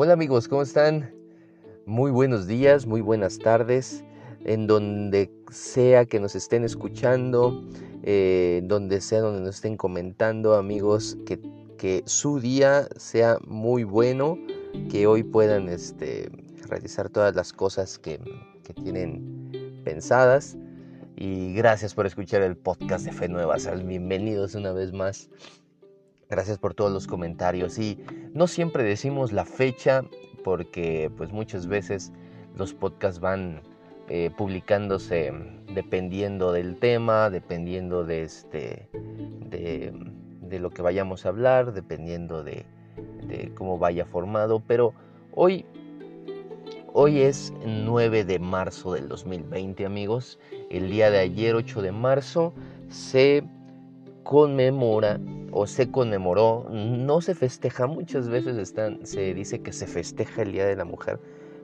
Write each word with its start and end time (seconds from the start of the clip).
Hola 0.00 0.12
amigos, 0.12 0.46
¿cómo 0.46 0.62
están? 0.62 1.12
Muy 1.84 2.12
buenos 2.12 2.46
días, 2.46 2.86
muy 2.86 3.00
buenas 3.00 3.36
tardes, 3.40 4.04
en 4.44 4.68
donde 4.68 5.28
sea 5.50 6.04
que 6.06 6.20
nos 6.20 6.36
estén 6.36 6.62
escuchando, 6.62 7.64
eh, 8.04 8.60
donde 8.62 9.00
sea 9.00 9.22
donde 9.22 9.40
nos 9.40 9.56
estén 9.56 9.76
comentando, 9.76 10.54
amigos, 10.54 11.18
que, 11.26 11.40
que 11.78 12.04
su 12.06 12.38
día 12.38 12.86
sea 12.96 13.38
muy 13.44 13.82
bueno, 13.82 14.38
que 14.88 15.08
hoy 15.08 15.24
puedan 15.24 15.68
este, 15.68 16.30
realizar 16.68 17.08
todas 17.10 17.34
las 17.34 17.52
cosas 17.52 17.98
que, 17.98 18.20
que 18.62 18.74
tienen 18.74 19.80
pensadas. 19.84 20.56
Y 21.16 21.54
gracias 21.54 21.94
por 21.94 22.06
escuchar 22.06 22.42
el 22.42 22.56
podcast 22.56 23.04
de 23.04 23.10
Fe 23.10 23.28
Nueva. 23.28 23.56
Bienvenidos 23.84 24.54
una 24.54 24.70
vez 24.70 24.92
más. 24.92 25.28
Gracias 26.30 26.58
por 26.58 26.74
todos 26.74 26.92
los 26.92 27.06
comentarios. 27.06 27.78
Y 27.78 27.98
no 28.34 28.46
siempre 28.46 28.84
decimos 28.84 29.32
la 29.32 29.44
fecha 29.46 30.04
porque 30.44 31.10
pues 31.16 31.32
muchas 31.32 31.66
veces 31.66 32.12
los 32.56 32.74
podcasts 32.74 33.20
van 33.20 33.62
eh, 34.08 34.30
publicándose 34.36 35.32
dependiendo 35.74 36.52
del 36.52 36.76
tema, 36.76 37.30
dependiendo 37.30 38.04
de, 38.04 38.22
este, 38.22 38.88
de, 39.50 40.58
lo 40.58 40.70
que 40.70 40.82
vayamos 40.82 41.24
a 41.24 41.30
hablar, 41.30 41.72
dependiendo 41.72 42.42
de, 42.42 42.66
cómo 43.54 43.78
vaya 43.78 44.04
formado. 44.04 44.62
Pero 44.66 44.92
hoy, 45.34 45.64
hoy 46.92 47.20
es 47.20 47.52
9 47.64 48.24
de 48.24 48.38
marzo 48.38 48.94
del 48.94 49.08
2020 49.08 49.86
amigos. 49.86 50.38
El 50.70 50.90
día 50.90 51.10
de 51.10 51.18
ayer, 51.20 51.54
8 51.54 51.80
de 51.80 51.92
marzo, 51.92 52.52
se 52.88 53.44
conmemora 54.28 55.18
o 55.52 55.66
se 55.66 55.90
conmemoró, 55.90 56.66
no 56.70 57.22
se 57.22 57.34
festeja, 57.34 57.86
muchas 57.86 58.28
veces 58.28 58.58
están, 58.58 59.06
se 59.06 59.32
dice 59.32 59.62
que 59.62 59.72
se 59.72 59.86
festeja 59.86 60.42
el 60.42 60.52
Día 60.52 60.66
de 60.66 60.76
la 60.76 60.84
Mujer, 60.84 61.18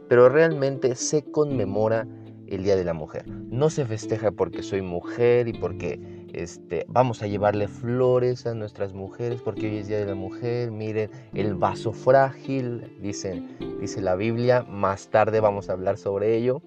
pero 0.09 0.31
realmente 0.31 0.95
se 0.95 1.31
conmemora 1.31 2.09
el 2.47 2.65
Día 2.65 2.75
de 2.75 2.85
la 2.85 2.95
Mujer. 2.95 3.29
No 3.29 3.69
se 3.69 3.85
festeja 3.85 4.31
porque 4.31 4.63
soy 4.63 4.81
mujer 4.81 5.47
y 5.47 5.53
porque 5.53 6.01
este, 6.33 6.87
vamos 6.89 7.23
a 7.23 7.27
llevarle 7.27 7.69
flores 7.69 8.47
a 8.47 8.55
nuestras 8.55 8.95
mujeres 8.95 9.43
porque 9.43 9.69
hoy 9.69 9.77
es 9.77 9.89
Día 9.89 9.99
de 9.99 10.07
la 10.07 10.15
Mujer. 10.15 10.71
Miren, 10.71 11.11
el 11.35 11.57
vaso 11.57 11.93
frágil, 11.93 12.97
dice, 13.03 13.43
dice 13.79 14.01
la 14.01 14.15
Biblia. 14.15 14.63
Más 14.63 15.09
tarde 15.09 15.41
vamos 15.41 15.69
a 15.69 15.75
hablar 15.75 15.99
sobre 15.99 16.35
ello. 16.35 16.63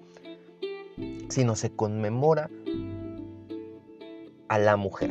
Sino 1.28 1.56
se 1.56 1.74
conmemora 1.74 2.48
a 4.46 4.58
la 4.60 4.76
mujer 4.76 5.10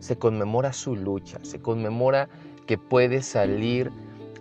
se 0.00 0.16
conmemora 0.16 0.72
su 0.72 0.96
lucha, 0.96 1.38
se 1.42 1.60
conmemora 1.60 2.28
que 2.66 2.78
puede 2.78 3.22
salir 3.22 3.90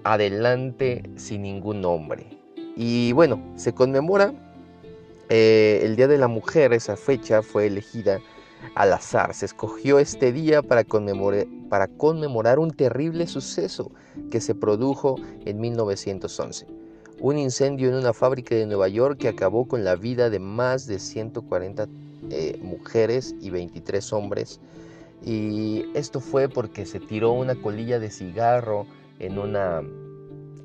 adelante 0.04 1.10
sin 1.16 1.44
ningún 1.44 1.82
nombre. 1.82 2.26
Y 2.76 3.12
bueno, 3.14 3.42
se 3.56 3.74
conmemora 3.74 4.34
eh, 5.30 5.82
el 5.84 5.96
Día 5.96 6.08
de 6.08 6.18
la 6.18 6.28
Mujer, 6.28 6.74
esa 6.74 6.96
fecha 6.96 7.42
fue 7.42 7.68
elegida 7.68 8.20
al 8.76 8.94
azar. 8.94 9.34
Se 9.34 9.46
escogió 9.46 10.00
este 10.00 10.32
día 10.32 10.62
para 10.62 10.84
conmemorar, 10.84 12.60
un 12.60 12.72
terrible 12.72 13.28
suceso 13.28 13.92
que 14.32 14.40
se 14.40 14.56
produjo 14.56 15.16
en 15.46 15.60
1911. 15.60 16.68
Un 17.20 17.38
incendio 17.38 17.90
en 17.90 17.96
una 17.96 18.14
fábrica 18.14 18.56
de 18.56 18.66
Nueva 18.68 18.88
York 18.88 19.18
que 19.18 19.28
acabó 19.28 19.68
con 19.68 19.84
la 19.84 19.96
vida 19.96 20.30
de 20.30 20.40
más 20.40 20.86
de 20.86 21.00
140 21.00 21.88
eh, 22.30 22.60
mujeres 22.62 23.36
y 23.42 23.50
23 23.50 24.14
hombres 24.14 24.60
y 25.24 25.86
esto 25.94 26.20
fue 26.20 26.48
porque 26.50 26.86
se 26.86 27.00
tiró 27.00 27.32
una 27.32 27.56
colilla 27.56 28.00
de 28.00 28.10
cigarro 28.10 28.86
en 29.20 29.40
una, 29.40 29.82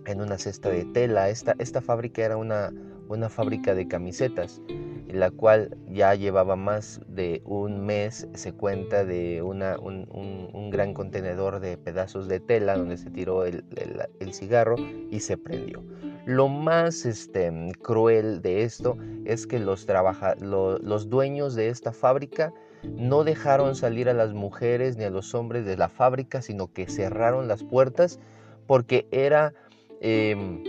en 0.06 0.20
una 0.20 0.38
cesta 0.38 0.68
de 0.68 0.84
tela. 0.84 1.28
Esta, 1.28 1.54
esta 1.58 1.80
fábrica 1.80 2.24
era 2.24 2.36
una, 2.36 2.72
una 3.08 3.28
fábrica 3.28 3.74
de 3.74 3.88
camisetas, 3.88 4.60
la 5.08 5.30
cual 5.30 5.76
ya 5.88 6.14
llevaba 6.14 6.56
más 6.56 7.00
de 7.08 7.42
un 7.44 7.84
mes, 7.84 8.28
se 8.34 8.52
cuenta 8.52 9.04
de 9.04 9.42
una, 9.42 9.78
un, 9.78 10.08
un, 10.10 10.70
gran 10.70 10.94
contenedor 10.94 11.60
de 11.60 11.76
pedazos 11.76 12.28
de 12.28 12.40
tela 12.40 12.76
donde 12.76 12.96
se 12.96 13.10
tiró 13.10 13.44
el, 13.44 13.64
el, 14.20 14.32
cigarro 14.32 14.76
y 15.10 15.20
se 15.20 15.36
prendió. 15.36 15.84
Lo 16.24 16.48
más 16.48 17.04
este, 17.04 17.52
cruel 17.82 18.40
de 18.40 18.62
esto 18.62 18.96
es 19.26 19.46
que 19.46 19.58
los, 19.58 19.84
trabaja, 19.84 20.34
los 20.36 21.10
dueños 21.10 21.54
de 21.54 21.68
esta 21.68 21.92
fábrica 21.92 22.54
no 22.82 23.24
dejaron 23.24 23.74
salir 23.74 24.08
a 24.08 24.14
las 24.14 24.32
mujeres 24.32 24.96
ni 24.96 25.04
a 25.04 25.10
los 25.10 25.34
hombres 25.34 25.64
de 25.64 25.76
la 25.76 25.88
fábrica, 25.88 26.42
sino 26.42 26.72
que 26.72 26.86
cerraron 26.86 27.48
las 27.48 27.62
puertas 27.62 28.18
porque 28.66 29.06
era... 29.10 29.52
Em, 30.00 30.64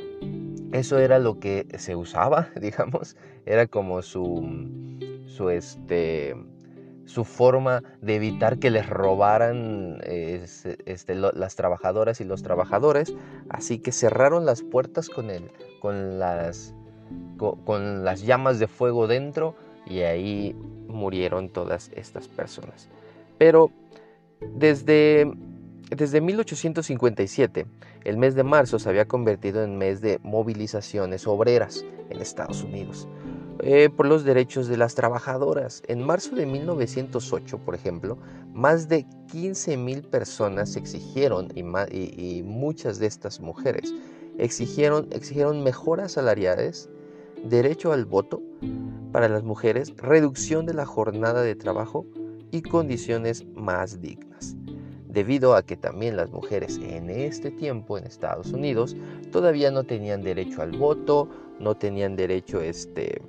eso 0.72 0.97
era 0.97 1.19
lo 1.19 1.40
que 1.40 1.68
se 1.78 1.96
usaba, 1.96 2.50
digamos, 2.59 3.16
era 3.46 3.68
como 3.68 4.01
su, 4.01 4.44
su, 5.28 5.50
este, 5.50 6.35
su 7.06 7.24
forma 7.25 7.84
de 8.01 8.16
evitar 8.16 8.57
que 8.57 8.72
les 8.72 8.90
robaran 8.90 10.00
este, 10.03 11.16
las 11.16 11.56
trabajadoras 11.56 12.22
y 12.22 12.24
los 12.24 12.41
trabajadores. 12.41 13.13
Así 13.50 13.78
que 13.78 13.91
cerraron 13.91 14.45
las 14.45 14.63
puertas 14.63 15.09
con, 15.09 15.30
el, 15.30 15.51
con, 15.80 16.18
las, 16.18 16.74
con 17.38 18.03
las 18.03 18.24
llamas 18.24 18.57
de 18.57 18.68
fuego 18.68 19.06
dentro 19.06 19.56
y 19.85 19.99
ahí 20.01 20.55
murieron 20.88 21.49
todas 21.49 21.91
estas 21.95 22.27
personas. 22.27 22.89
Pero 23.38 23.71
desde, 24.55 25.31
desde 25.89 26.21
1857, 26.21 27.66
el 28.03 28.17
mes 28.17 28.35
de 28.35 28.44
marzo 28.44 28.79
se 28.79 28.89
había 28.89 29.07
convertido 29.07 29.63
en 29.63 29.77
mes 29.77 30.01
de 30.01 30.19
movilizaciones 30.23 31.27
obreras 31.27 31.85
en 32.09 32.21
Estados 32.21 32.63
Unidos 32.63 33.07
eh, 33.59 33.89
por 33.89 34.07
los 34.07 34.25
derechos 34.25 34.67
de 34.67 34.75
las 34.75 34.95
trabajadoras. 34.95 35.83
En 35.88 36.01
marzo 36.01 36.35
de 36.35 36.45
1908, 36.45 37.59
por 37.59 37.75
ejemplo, 37.75 38.17
más 38.53 38.89
de 38.89 39.05
15.000 39.31 40.09
personas 40.09 40.75
exigieron, 40.75 41.50
y, 41.55 41.61
y, 41.61 42.44
muchas 42.44 43.00
de 43.00 43.07
estas 43.07 43.39
mujeres, 43.39 43.94
exigieron, 44.38 45.07
exigieron 45.11 45.63
mejoras 45.63 46.13
salariales, 46.13 46.89
derecho 47.43 47.91
al 47.91 48.05
voto, 48.05 48.41
para 49.11 49.29
las 49.29 49.43
mujeres, 49.43 49.95
reducción 49.97 50.65
de 50.65 50.73
la 50.73 50.85
jornada 50.85 51.43
de 51.43 51.55
trabajo 51.55 52.05
y 52.51 52.61
condiciones 52.61 53.45
más 53.53 54.01
dignas. 54.01 54.55
Debido 55.07 55.55
a 55.55 55.61
que 55.61 55.77
también 55.77 56.17
las 56.17 56.31
mujeres 56.31 56.79
en 56.81 57.09
este 57.11 57.51
tiempo 57.51 57.97
en 57.97 58.05
Estados 58.05 58.51
Unidos 58.51 58.97
todavía 59.31 59.69
no 59.69 59.83
tenían 59.83 60.23
derecho 60.23 60.63
al 60.63 60.71
voto, 60.71 61.29
no 61.59 61.75
tenían 61.75 62.15
derecho 62.15 62.61
este, 62.61 63.21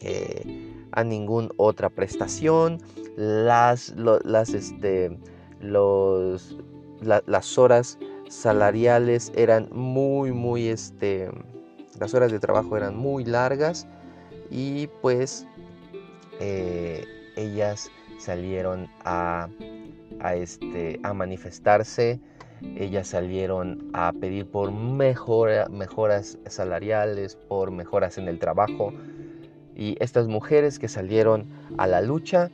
eh, 0.00 0.74
a 0.90 1.04
ninguna 1.04 1.48
otra 1.56 1.88
prestación, 1.88 2.78
las, 3.16 3.94
las, 3.96 4.54
este, 4.54 5.16
los, 5.60 6.58
las 7.00 7.58
horas 7.58 7.98
salariales 8.28 9.30
eran 9.36 9.68
muy, 9.70 10.32
muy, 10.32 10.66
este, 10.66 11.30
las 11.98 12.14
horas 12.14 12.32
de 12.32 12.38
trabajo 12.38 12.76
eran 12.76 12.96
muy 12.96 13.24
largas 13.24 13.86
y 14.50 14.86
pues 15.00 15.46
eh, 16.40 17.04
ellas 17.36 17.90
salieron 18.18 18.88
a, 19.04 19.48
este, 20.34 21.00
a 21.02 21.12
manifestarse, 21.12 22.20
ellas 22.76 23.08
salieron 23.08 23.90
a 23.92 24.12
pedir 24.12 24.46
por 24.46 24.70
mejoras 24.70 26.38
salariales, 26.46 27.36
por 27.48 27.70
mejoras 27.70 28.18
en 28.18 28.28
el 28.28 28.38
trabajo. 28.38 28.92
Y 29.74 29.96
estas 30.00 30.28
mujeres 30.28 30.78
que 30.78 30.88
salieron 30.88 31.46
a 31.78 31.86
la 31.86 32.02
lucha 32.02 32.50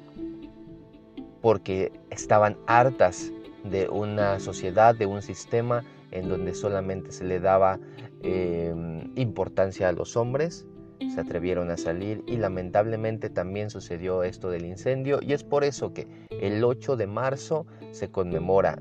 porque 1.42 1.92
estaban 2.10 2.56
hartas 2.66 3.32
de 3.64 3.88
una 3.88 4.40
sociedad, 4.40 4.94
de 4.94 5.06
un 5.06 5.20
sistema 5.20 5.84
en 6.10 6.28
donde 6.28 6.54
solamente 6.54 7.12
se 7.12 7.24
le 7.24 7.40
daba 7.40 7.78
em, 8.22 9.12
importancia 9.16 9.88
a 9.88 9.92
los 9.92 10.16
hombres 10.16 10.66
se 11.14 11.20
atrevieron 11.20 11.70
a 11.70 11.76
salir 11.76 12.24
y 12.26 12.36
lamentablemente 12.36 13.30
también 13.30 13.70
sucedió 13.70 14.24
esto 14.24 14.50
del 14.50 14.66
incendio 14.66 15.20
y 15.22 15.32
es 15.32 15.44
por 15.44 15.64
eso 15.64 15.92
que 15.92 16.08
el 16.30 16.62
8 16.64 16.96
de 16.96 17.06
marzo 17.06 17.66
se 17.92 18.10
conmemora. 18.10 18.80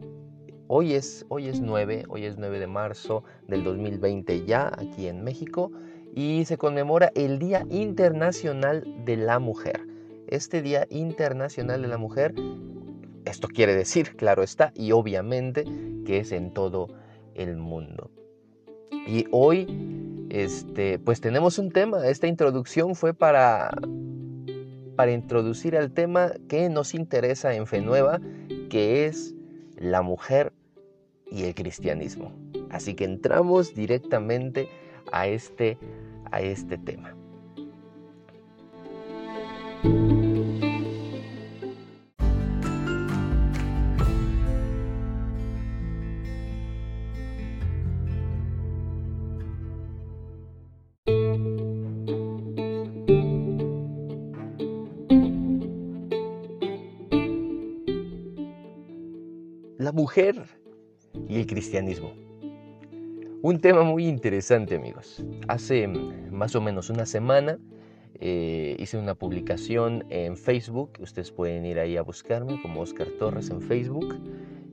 Hoy 0.68 0.94
es, 0.94 1.26
hoy 1.30 1.48
es 1.48 1.62
9, 1.62 2.06
hoy 2.10 2.26
es 2.26 2.38
9 2.38 2.60
de 2.60 2.68
marzo 2.68 3.24
del 3.48 3.64
2020 3.64 4.46
ya 4.46 4.68
aquí 4.68 5.08
en 5.08 5.24
México 5.24 5.72
y 6.14 6.46
se 6.46 6.58
conmemora 6.58 7.12
el 7.16 7.40
Día 7.40 7.66
Internacional 7.70 8.84
de 9.06 9.18
la 9.18 9.40
Mujer. 9.40 9.82
Este 10.28 10.62
Día 10.62 10.88
Internacional 10.90 11.82
de 11.82 11.88
la 11.88 11.98
Mujer, 11.98 12.34
esto 13.26 13.48
quiere 13.48 13.76
decir, 13.76 14.16
claro 14.18 14.44
está, 14.44 14.74
y 14.76 14.92
obviamente 14.92 15.64
que 16.06 16.20
es 16.20 16.32
en 16.32 16.54
todo 16.54 16.88
el 17.36 17.56
mundo. 17.56 18.12
Y 19.08 19.26
hoy 19.32 19.66
este, 20.30 21.00
pues 21.00 21.22
tenemos 21.22 21.58
un 21.58 21.72
tema. 21.72 22.06
Esta 22.08 22.28
introducción 22.28 22.94
fue 22.96 23.14
para, 23.14 23.72
para 24.96 25.12
introducir 25.12 25.78
al 25.78 25.92
tema 25.92 26.34
que 26.50 26.70
nos 26.70 26.94
interesa 26.94 27.54
en 27.54 27.66
Fe 27.68 27.82
Nueva, 27.82 28.20
que 28.70 29.06
es 29.06 29.34
la 29.78 30.02
mujer 30.02 30.52
y 31.32 31.44
el 31.44 31.56
cristianismo. 31.56 32.34
Así 32.70 32.94
que 32.96 33.06
entramos 33.06 33.74
directamente 33.74 34.68
a 35.12 35.28
este, 35.28 35.78
a 36.30 36.42
este 36.42 36.78
tema. 36.78 37.16
Y 60.18 61.36
el 61.36 61.46
cristianismo. 61.46 62.12
Un 63.44 63.60
tema 63.62 63.84
muy 63.84 64.08
interesante 64.08 64.76
amigos. 64.76 65.24
Hace 65.48 65.88
más 65.88 66.56
o 66.56 66.62
menos 66.62 66.90
una 66.90 67.06
semana 67.06 67.60
eh, 68.16 68.76
hice 68.80 68.98
una 68.98 69.14
publicación 69.14 70.06
en 70.10 70.36
Facebook. 70.36 70.94
Ustedes 71.00 71.30
pueden 71.30 71.68
ir 71.68 71.78
ahí 71.78 71.98
a 71.98 72.02
buscarme 72.02 72.60
como 72.64 72.82
Oscar 72.82 73.08
Torres 73.20 73.52
en 73.52 73.62
Facebook. 73.62 74.20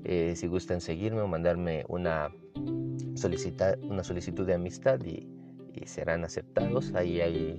Eh, 0.04 0.32
si 0.34 0.46
gustan 0.46 0.80
seguirme 0.80 1.20
o 1.20 1.28
mandarme 1.28 1.84
una, 1.88 2.30
una 3.82 4.02
solicitud 4.02 4.46
de 4.46 4.54
amistad 4.54 4.98
y, 5.04 5.28
serán 5.84 6.24
aceptados. 6.24 6.94
Ahí 6.94 7.20
hay 7.20 7.58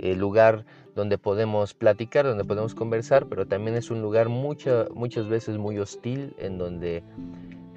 el 0.00 0.18
lugar 0.18 0.64
donde 0.94 1.18
podemos 1.18 1.74
platicar, 1.74 2.26
donde 2.26 2.44
podemos 2.44 2.74
conversar, 2.74 3.26
pero 3.26 3.46
también 3.46 3.76
es 3.76 3.90
un 3.90 4.02
lugar 4.02 4.28
muchas 4.28 5.28
veces 5.28 5.58
muy 5.58 5.78
hostil 5.78 6.34
en 6.38 6.58
donde 6.58 7.02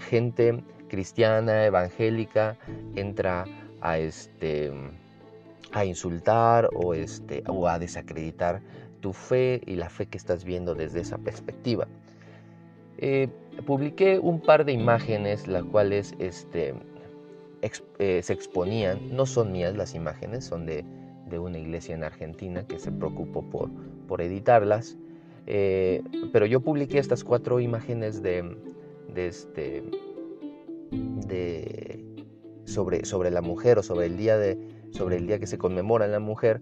gente 0.09 0.63
cristiana, 0.87 1.65
evangélica, 1.65 2.57
entra 2.95 3.45
a, 3.81 3.97
este, 3.97 4.71
a 5.71 5.85
insultar 5.85 6.69
o, 6.73 6.93
este, 6.93 7.43
o 7.47 7.67
a 7.67 7.79
desacreditar 7.79 8.61
tu 9.01 9.13
fe 9.13 9.61
y 9.65 9.75
la 9.75 9.89
fe 9.89 10.05
que 10.05 10.17
estás 10.17 10.43
viendo 10.43 10.75
desde 10.75 11.01
esa 11.01 11.17
perspectiva. 11.17 11.87
Eh, 12.97 13.27
publiqué 13.65 14.19
un 14.19 14.39
par 14.39 14.65
de 14.65 14.71
imágenes 14.71 15.47
las 15.47 15.63
cuales 15.63 16.15
este, 16.19 16.73
eh, 17.99 18.21
se 18.21 18.33
exponían, 18.33 19.15
no 19.15 19.25
son 19.25 19.51
mías 19.51 19.75
las 19.75 19.95
imágenes, 19.95 20.45
son 20.45 20.65
de, 20.65 20.85
una 21.39 21.57
iglesia 21.57 21.95
en 21.95 22.03
Argentina 22.03 22.65
que 22.67 22.79
se 22.79 22.91
preocupó 22.91 23.41
por, 23.49 23.69
por 24.07 24.21
editarlas, 24.21 24.97
eh, 25.45 26.03
pero 26.31 26.45
yo 26.45 26.61
publiqué 26.61 26.99
estas 26.99 27.23
cuatro 27.23 27.59
imágenes 27.59 28.21
de, 28.21 28.55
de, 29.13 29.27
este, 29.27 29.83
de 30.91 32.03
sobre, 32.65 33.05
sobre 33.05 33.31
la 33.31 33.41
mujer 33.41 33.79
o 33.79 33.83
sobre 33.83 34.05
el 34.05 34.17
día 34.17 34.37
de 34.37 34.57
sobre 34.93 35.17
el 35.17 35.27
día 35.27 35.39
que 35.39 35.47
se 35.47 35.57
conmemora 35.57 36.07
la 36.07 36.19
mujer. 36.19 36.61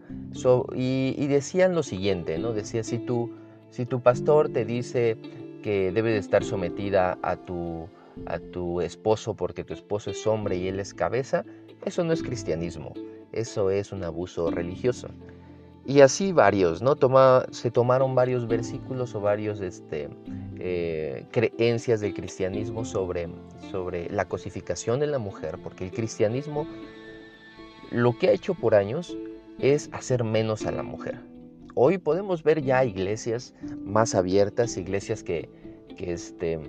Y, 0.73 1.27
decían 1.27 1.75
lo 1.75 1.83
siguiente 1.83 2.37
no 2.37 2.53
decía 2.53 2.83
si 2.83 2.97
tu 2.97 3.31
si 3.69 3.85
tu 3.85 4.01
pastor 4.01 4.49
te 4.49 4.65
dice 4.65 5.17
que 5.63 5.91
debe 5.91 6.11
de 6.11 6.17
estar 6.17 6.43
sometida 6.43 7.17
a 7.21 7.35
tu 7.35 7.87
a 8.25 8.39
tu 8.39 8.81
esposo 8.81 9.35
porque 9.35 9.63
tu 9.63 9.73
esposo 9.73 10.11
es 10.11 10.27
hombre 10.27 10.57
y 10.57 10.67
él 10.67 10.79
es 10.79 10.93
cabeza 10.93 11.45
eso 11.85 12.03
no 12.03 12.11
es 12.11 12.21
cristianismo 12.21 12.93
eso 13.31 13.69
es 13.71 13.91
un 13.91 14.03
abuso 14.03 14.51
religioso 14.51 15.09
y 15.85 16.01
así 16.01 16.31
varios, 16.31 16.81
¿no? 16.81 16.95
Toma, 16.95 17.45
se 17.51 17.71
tomaron 17.71 18.13
varios 18.13 18.47
versículos 18.47 19.15
o 19.15 19.21
varios 19.21 19.61
este, 19.61 20.09
eh, 20.59 21.25
creencias 21.31 22.01
del 22.01 22.13
cristianismo 22.13 22.85
sobre, 22.85 23.29
sobre 23.71 24.09
la 24.09 24.25
cosificación 24.27 24.99
de 24.99 25.07
la 25.07 25.17
mujer, 25.17 25.57
porque 25.63 25.85
el 25.85 25.91
cristianismo 25.91 26.67
lo 27.89 28.17
que 28.17 28.29
ha 28.29 28.31
hecho 28.31 28.53
por 28.53 28.75
años 28.75 29.17
es 29.59 29.89
hacer 29.91 30.23
menos 30.23 30.65
a 30.65 30.71
la 30.71 30.83
mujer. 30.83 31.19
Hoy 31.73 31.97
podemos 31.97 32.43
ver 32.43 32.61
ya 32.61 32.85
iglesias 32.85 33.55
más 33.83 34.13
abiertas, 34.13 34.77
iglesias 34.77 35.23
que, 35.23 35.49
que, 35.97 36.13
este, 36.13 36.59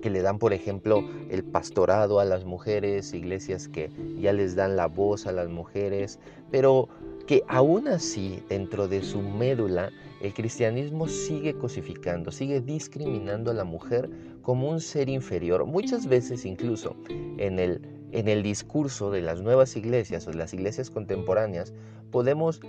que 0.00 0.10
le 0.10 0.22
dan, 0.22 0.38
por 0.38 0.52
ejemplo, 0.52 1.04
el 1.30 1.44
pastorado 1.44 2.20
a 2.20 2.24
las 2.24 2.44
mujeres, 2.44 3.12
iglesias 3.14 3.68
que 3.68 3.90
ya 4.18 4.32
les 4.32 4.54
dan 4.56 4.76
la 4.76 4.86
voz 4.86 5.26
a 5.26 5.32
las 5.32 5.48
mujeres, 5.48 6.18
pero 6.50 6.88
que 7.26 7.42
aún 7.46 7.88
así, 7.88 8.42
dentro 8.48 8.88
de 8.88 9.02
su 9.02 9.22
médula, 9.22 9.90
el 10.20 10.34
cristianismo 10.34 11.08
sigue 11.08 11.54
cosificando, 11.54 12.32
sigue 12.32 12.60
discriminando 12.60 13.50
a 13.50 13.54
la 13.54 13.64
mujer 13.64 14.10
como 14.42 14.68
un 14.68 14.80
ser 14.80 15.08
inferior. 15.08 15.64
Muchas 15.64 16.06
veces 16.06 16.44
incluso 16.44 16.96
en 17.08 17.58
el, 17.58 17.80
en 18.12 18.28
el 18.28 18.42
discurso 18.42 19.10
de 19.10 19.22
las 19.22 19.40
nuevas 19.42 19.76
iglesias 19.76 20.26
o 20.26 20.30
de 20.30 20.38
las 20.38 20.52
iglesias 20.52 20.90
contemporáneas 20.90 21.72
podemos 22.10 22.60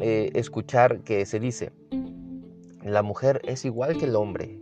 eh, 0.00 0.30
escuchar 0.34 1.00
que 1.00 1.26
se 1.26 1.40
dice, 1.40 1.72
la 2.84 3.02
mujer 3.02 3.40
es 3.44 3.64
igual 3.64 3.98
que 3.98 4.04
el 4.04 4.16
hombre. 4.16 4.58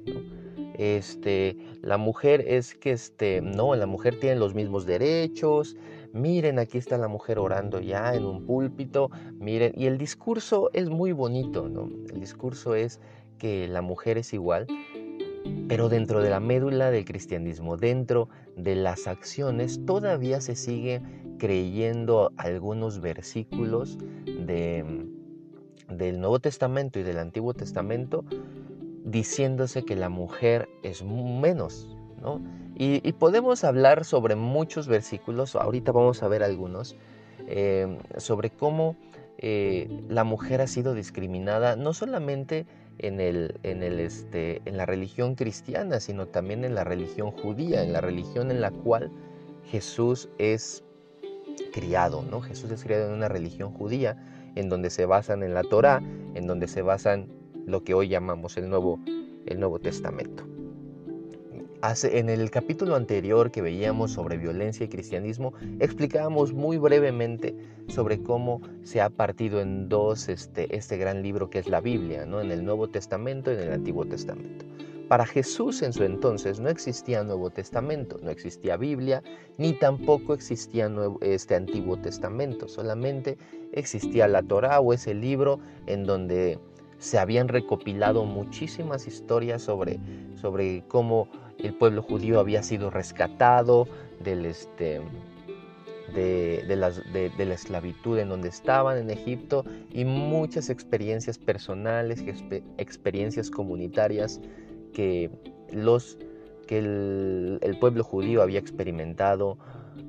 Este, 0.78 1.56
la 1.84 1.98
mujer 1.98 2.44
es 2.46 2.74
que 2.74 2.92
este, 2.92 3.42
no, 3.42 3.74
la 3.74 3.86
mujer 3.86 4.18
tiene 4.18 4.36
los 4.36 4.54
mismos 4.54 4.86
derechos, 4.86 5.76
miren, 6.12 6.58
aquí 6.58 6.78
está 6.78 6.96
la 6.96 7.08
mujer 7.08 7.38
orando 7.38 7.78
ya 7.80 8.14
en 8.14 8.24
un 8.24 8.46
púlpito, 8.46 9.10
miren, 9.38 9.72
y 9.76 9.86
el 9.86 9.98
discurso 9.98 10.70
es 10.72 10.88
muy 10.88 11.12
bonito, 11.12 11.68
¿no? 11.68 11.90
El 12.10 12.20
discurso 12.20 12.74
es 12.74 13.00
que 13.36 13.68
la 13.68 13.82
mujer 13.82 14.16
es 14.16 14.32
igual, 14.32 14.66
pero 15.68 15.90
dentro 15.90 16.22
de 16.22 16.30
la 16.30 16.40
médula 16.40 16.90
del 16.90 17.04
cristianismo, 17.04 17.76
dentro 17.76 18.30
de 18.56 18.76
las 18.76 19.06
acciones, 19.06 19.84
todavía 19.84 20.40
se 20.40 20.56
sigue 20.56 21.02
creyendo 21.38 22.32
algunos 22.38 23.00
versículos 23.00 23.98
de, 24.24 25.06
del 25.90 26.18
Nuevo 26.18 26.38
Testamento 26.38 26.98
y 26.98 27.02
del 27.02 27.18
Antiguo 27.18 27.52
Testamento 27.52 28.24
diciéndose 29.04 29.84
que 29.84 29.96
la 29.96 30.08
mujer 30.08 30.68
es 30.82 31.04
menos, 31.04 31.96
¿no? 32.20 32.40
Y, 32.76 33.12
podemos 33.12 33.62
hablar 33.62 34.04
sobre 34.04 34.34
muchos 34.34 34.88
versículos, 34.88 35.54
ahorita 35.54 35.92
vamos 35.92 36.22
a 36.24 36.28
ver 36.28 36.42
algunos, 36.42 36.96
eh, 37.46 37.98
sobre 38.16 38.50
cómo 38.50 38.96
eh, 39.38 39.88
la 40.08 40.24
mujer 40.24 40.60
ha 40.60 40.66
sido 40.66 40.94
discriminada, 40.94 41.76
no 41.76 41.92
solamente 41.92 42.66
en, 42.98 43.20
el, 43.20 43.60
en, 43.62 43.84
el, 43.84 44.00
este, 44.00 44.60
en 44.64 44.76
la 44.76 44.86
religión 44.86 45.36
cristiana, 45.36 46.00
sino 46.00 46.26
también 46.26 46.64
en 46.64 46.74
la 46.74 46.82
religión 46.82 47.30
judía, 47.30 47.84
en 47.84 47.92
la 47.92 48.00
religión 48.00 48.50
en 48.50 48.60
la 48.60 48.72
cual 48.72 49.12
Jesús 49.66 50.28
es 50.38 50.82
criado, 51.72 52.22
¿no? 52.22 52.40
Jesús 52.40 52.70
es 52.72 52.82
criado 52.82 53.06
en 53.06 53.12
una 53.12 53.28
religión 53.28 53.72
judía, 53.72 54.16
en 54.56 54.68
donde 54.68 54.90
se 54.90 55.06
basan 55.06 55.42
en 55.42 55.54
la 55.54 55.62
Torah, 55.62 56.02
en 56.34 56.46
donde 56.46 56.66
se 56.66 56.82
basan 56.82 57.28
lo 57.66 57.84
que 57.84 57.94
hoy 57.94 58.08
llamamos 58.08 58.56
el 58.56 58.68
Nuevo, 58.68 58.98
el 59.46 59.60
Nuevo 59.60 59.78
Testamento 59.78 60.44
en 62.04 62.30
el 62.30 62.50
capítulo 62.50 62.96
anterior 62.96 63.50
que 63.50 63.60
veíamos 63.60 64.12
sobre 64.12 64.38
violencia 64.38 64.84
y 64.84 64.88
cristianismo, 64.88 65.52
explicábamos 65.80 66.54
muy 66.54 66.78
brevemente 66.78 67.54
sobre 67.88 68.22
cómo 68.22 68.62
se 68.84 69.02
ha 69.02 69.10
partido 69.10 69.60
en 69.60 69.90
dos 69.90 70.30
este, 70.30 70.74
este 70.74 70.96
gran 70.96 71.22
libro 71.22 71.50
que 71.50 71.58
es 71.58 71.68
la 71.68 71.82
Biblia, 71.82 72.24
¿no? 72.24 72.40
en 72.40 72.50
el 72.50 72.64
Nuevo 72.64 72.88
Testamento 72.88 73.52
y 73.52 73.56
en 73.56 73.60
el 73.60 73.72
Antiguo 73.72 74.06
Testamento. 74.06 74.64
Para 75.08 75.26
Jesús 75.26 75.82
en 75.82 75.92
su 75.92 76.04
entonces 76.04 76.58
no 76.58 76.70
existía 76.70 77.22
Nuevo 77.22 77.50
Testamento, 77.50 78.18
no 78.22 78.30
existía 78.30 78.78
Biblia, 78.78 79.22
ni 79.58 79.74
tampoco 79.74 80.32
existía 80.32 80.90
este 81.20 81.54
Antiguo 81.54 81.98
Testamento, 81.98 82.66
solamente 82.66 83.36
existía 83.72 84.26
la 84.26 84.42
Torá 84.42 84.80
o 84.80 84.94
ese 84.94 85.12
libro 85.12 85.60
en 85.86 86.06
donde 86.06 86.58
se 86.98 87.18
habían 87.18 87.48
recopilado 87.48 88.24
muchísimas 88.24 89.06
historias 89.06 89.62
sobre, 89.62 89.98
sobre 90.40 90.82
cómo 90.88 91.28
el 91.58 91.74
pueblo 91.74 92.02
judío 92.02 92.40
había 92.40 92.62
sido 92.62 92.90
rescatado 92.90 93.86
del, 94.22 94.46
este, 94.46 95.00
de, 96.14 96.64
de, 97.36 97.44
la 97.46 97.54
esclavitud 97.54 98.18
en 98.18 98.28
donde 98.28 98.48
estaban 98.48 98.98
en 98.98 99.10
Egipto 99.10 99.64
y 99.90 100.04
muchas 100.04 100.70
experiencias 100.70 101.38
personales, 101.38 102.24
experiencias 102.78 103.50
comunitarias 103.50 104.40
que, 104.92 105.30
los, 105.72 106.18
que 106.66 106.78
el, 106.78 107.76
pueblo 107.80 108.04
judío 108.04 108.42
había 108.42 108.58
experimentado 108.58 109.58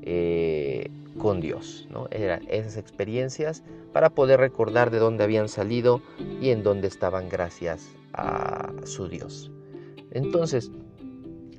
eh, 0.02 0.90
con 1.18 1.42
Dios. 1.42 1.88
¿no? 1.90 2.08
Eran 2.12 2.42
esas 2.50 2.78
experiencias 2.78 3.64
para 3.94 4.10
poder 4.10 4.40
recordar 4.40 4.92
de 4.92 5.00
dónde 5.00 5.24
habían 5.24 5.50
salido 5.50 6.02
y 6.42 6.50
en 6.50 6.64
dónde 6.64 6.88
estaban 6.88 7.30
gracias 7.30 7.88
a 8.14 8.74
su 8.84 9.08
Dios. 9.08 9.52
Entonces, 10.12 10.72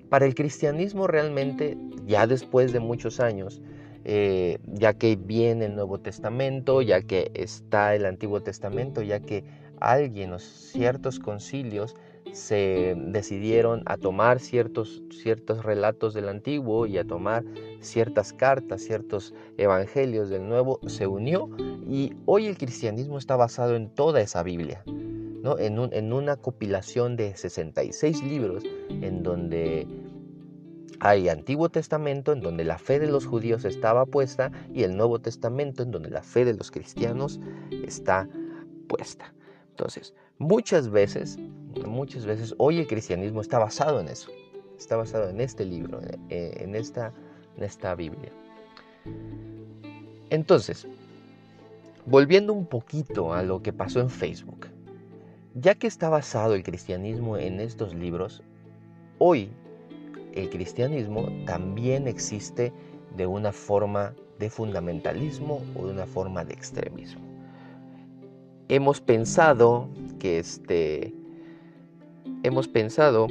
para 0.09 0.27
el 0.27 0.35
cristianismo 0.35 1.07
realmente, 1.07 1.77
ya 2.07 2.27
después 2.27 2.73
de 2.73 2.81
muchos 2.81 3.21
años, 3.21 3.61
eh, 4.05 4.59
ya 4.67 4.95
que 4.95 5.17
viene 5.17 5.65
el 5.65 5.75
Nuevo 5.75 5.99
Testamento, 5.99 6.81
ya 6.81 7.03
que 7.03 7.33
está 7.35 7.95
el 7.95 8.07
Antiguo 8.07 8.41
Testamento, 8.41 9.03
ya 9.03 9.21
que 9.21 9.45
alguien 9.81 10.33
o 10.33 10.39
ciertos 10.39 11.19
concilios 11.19 11.97
se 12.33 12.95
decidieron 12.97 13.83
a 13.87 13.97
tomar 13.97 14.41
ciertos, 14.41 15.03
ciertos 15.11 15.65
relatos 15.65 16.15
del 16.15 16.29
antiguo 16.29 16.87
y 16.87 16.99
a 16.99 17.05
tomar 17.05 17.45
ciertas 17.81 18.33
cartas, 18.33 18.83
ciertos 18.83 19.35
evangelios 19.57 20.29
del 20.29 20.49
nuevo, 20.49 20.81
se 20.87 21.07
unió 21.07 21.49
y 21.89 22.15
hoy 22.27 22.47
el 22.47 22.59
cristianismo 22.59 23.19
está 23.19 23.37
basado 23.37 23.77
en 23.77 23.89
toda 23.89 24.21
esa 24.21 24.43
Biblia, 24.43 24.83
¿no? 24.87 25.59
en, 25.59 25.79
en 25.93 26.13
una 26.13 26.37
compilación 26.37 27.17
de 27.17 27.37
66 27.37 28.23
libros 28.23 28.65
en 28.89 29.23
donde 29.23 29.87
hay 31.01 31.29
Antiguo 31.29 31.69
Testamento 31.69 32.33
en 32.33 32.41
donde 32.41 32.65
la 32.65 32.79
fe 32.79 32.99
de 32.99 33.09
los 33.09 33.27
judíos 33.27 33.65
estaba 33.65 34.07
puesta 34.07 34.51
y 34.73 34.83
el 34.83 34.97
Nuevo 34.97 35.21
Testamento 35.21 35.83
en 35.83 35.91
donde 35.91 36.11
la 36.11 36.23
fe 36.23 36.45
de 36.45 36.55
los 36.55 36.71
cristianos 36.71 37.41
está 37.71 38.29
puesta. 38.89 39.33
Entonces, 39.71 40.15
muchas 40.39 40.89
veces, 40.89 41.39
muchas 41.87 42.27
veces 42.27 42.55
hoy 42.59 42.79
el 42.79 42.87
cristianismo 42.87 43.41
está 43.41 43.59
basado 43.59 44.01
en 44.01 44.09
eso, 44.09 44.31
está 44.79 44.97
basado 44.97 45.29
en 45.29 45.41
este 45.41 45.65
libro, 45.65 46.01
en 46.29 46.75
esta, 46.75 47.13
en 47.57 47.65
esta 47.65 47.95
Biblia. 47.95 48.31
Entonces, 50.31 50.87
volviendo 52.05 52.53
un 52.53 52.67
poquito 52.67 53.33
a 53.33 53.43
lo 53.43 53.63
que 53.63 53.73
pasó 53.73 54.01
en 54.01 54.11
Facebook, 54.11 54.67
ya 55.55 55.75
que 55.75 55.87
está 55.87 56.09
basado 56.09 56.55
el 56.55 56.63
cristianismo 56.63 57.37
en 57.37 57.61
estos 57.61 57.95
libros, 57.95 58.43
hoy 59.19 59.51
el 60.35 60.51
cristianismo 60.51 61.29
también 61.47 62.07
existe 62.07 62.73
de 63.17 63.27
una 63.27 63.53
forma 63.53 64.15
de 64.39 64.51
fundamentalismo 64.51 65.63
o 65.75 65.87
de 65.87 65.93
una 65.93 66.07
forma 66.07 66.45
de 66.45 66.53
extremismo. 66.53 67.23
Hemos 68.69 69.01
pensado 69.01 69.89
que 70.19 70.39
este 70.39 71.15
hemos 72.43 72.69
pensado. 72.69 73.27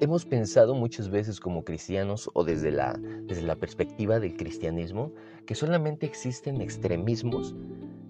Hemos 0.00 0.24
pensado 0.24 0.74
muchas 0.74 1.10
veces 1.10 1.40
como 1.40 1.64
cristianos 1.64 2.30
o 2.32 2.44
desde 2.44 2.70
la, 2.70 2.98
desde 3.24 3.42
la 3.42 3.56
perspectiva 3.56 4.20
del 4.20 4.36
cristianismo 4.36 5.12
que 5.46 5.54
solamente 5.54 6.06
existen 6.06 6.60
extremismos 6.60 7.54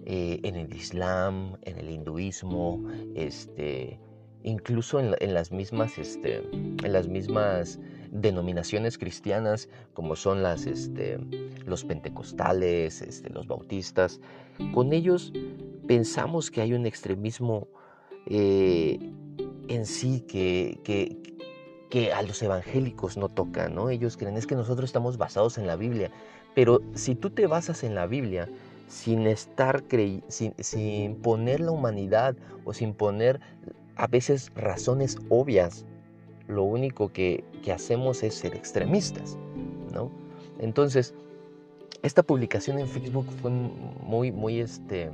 eh, 0.04 0.38
en 0.44 0.54
el 0.54 0.72
Islam, 0.72 1.56
en 1.62 1.78
el 1.78 1.90
hinduismo, 1.90 2.84
este, 3.16 3.98
incluso 4.44 5.00
en, 5.00 5.34
las 5.34 5.50
mismas, 5.50 5.98
este, 5.98 6.42
en 6.52 6.92
las 6.92 7.08
mismas 7.08 7.80
denominaciones 8.10 8.98
cristianas 8.98 9.68
como 9.94 10.16
son 10.16 10.42
las, 10.42 10.66
este, 10.66 11.18
los 11.64 11.84
pentecostales, 11.84 13.02
este, 13.02 13.30
los 13.30 13.46
bautistas. 13.46 14.20
Con 14.72 14.92
ellos 14.92 15.32
pensamos 15.86 16.50
que 16.50 16.60
hay 16.60 16.72
un 16.74 16.86
extremismo 16.86 17.68
eh, 18.26 18.98
en 19.68 19.86
sí 19.86 20.20
que, 20.20 20.80
que, 20.84 21.16
que 21.90 22.12
a 22.12 22.22
los 22.22 22.42
evangélicos 22.42 23.16
no 23.16 23.28
toca, 23.28 23.68
¿no? 23.68 23.90
Ellos 23.90 24.16
creen 24.16 24.36
es 24.36 24.46
que 24.46 24.54
nosotros 24.54 24.88
estamos 24.88 25.18
basados 25.18 25.58
en 25.58 25.66
la 25.66 25.76
Biblia, 25.76 26.10
pero 26.54 26.80
si 26.94 27.14
tú 27.14 27.30
te 27.30 27.46
basas 27.46 27.84
en 27.84 27.94
la 27.94 28.06
Biblia 28.06 28.48
sin 28.88 29.26
estar 29.26 29.84
sin, 30.28 30.54
sin 30.58 31.16
poner 31.16 31.60
la 31.60 31.72
humanidad 31.72 32.36
o 32.64 32.72
sin 32.72 32.94
poner 32.94 33.40
a 33.96 34.06
veces 34.06 34.52
razones 34.54 35.18
obvias, 35.28 35.84
lo 36.48 36.62
único 36.64 37.12
que, 37.12 37.44
que 37.62 37.72
hacemos 37.72 38.22
es 38.22 38.34
ser 38.34 38.54
extremistas, 38.54 39.38
¿no? 39.92 40.10
Entonces, 40.58 41.14
esta 42.02 42.22
publicación 42.22 42.78
en 42.78 42.86
Facebook 42.86 43.26
fue 43.42 43.50
muy, 43.50 44.32
muy, 44.32 44.60
este, 44.60 45.10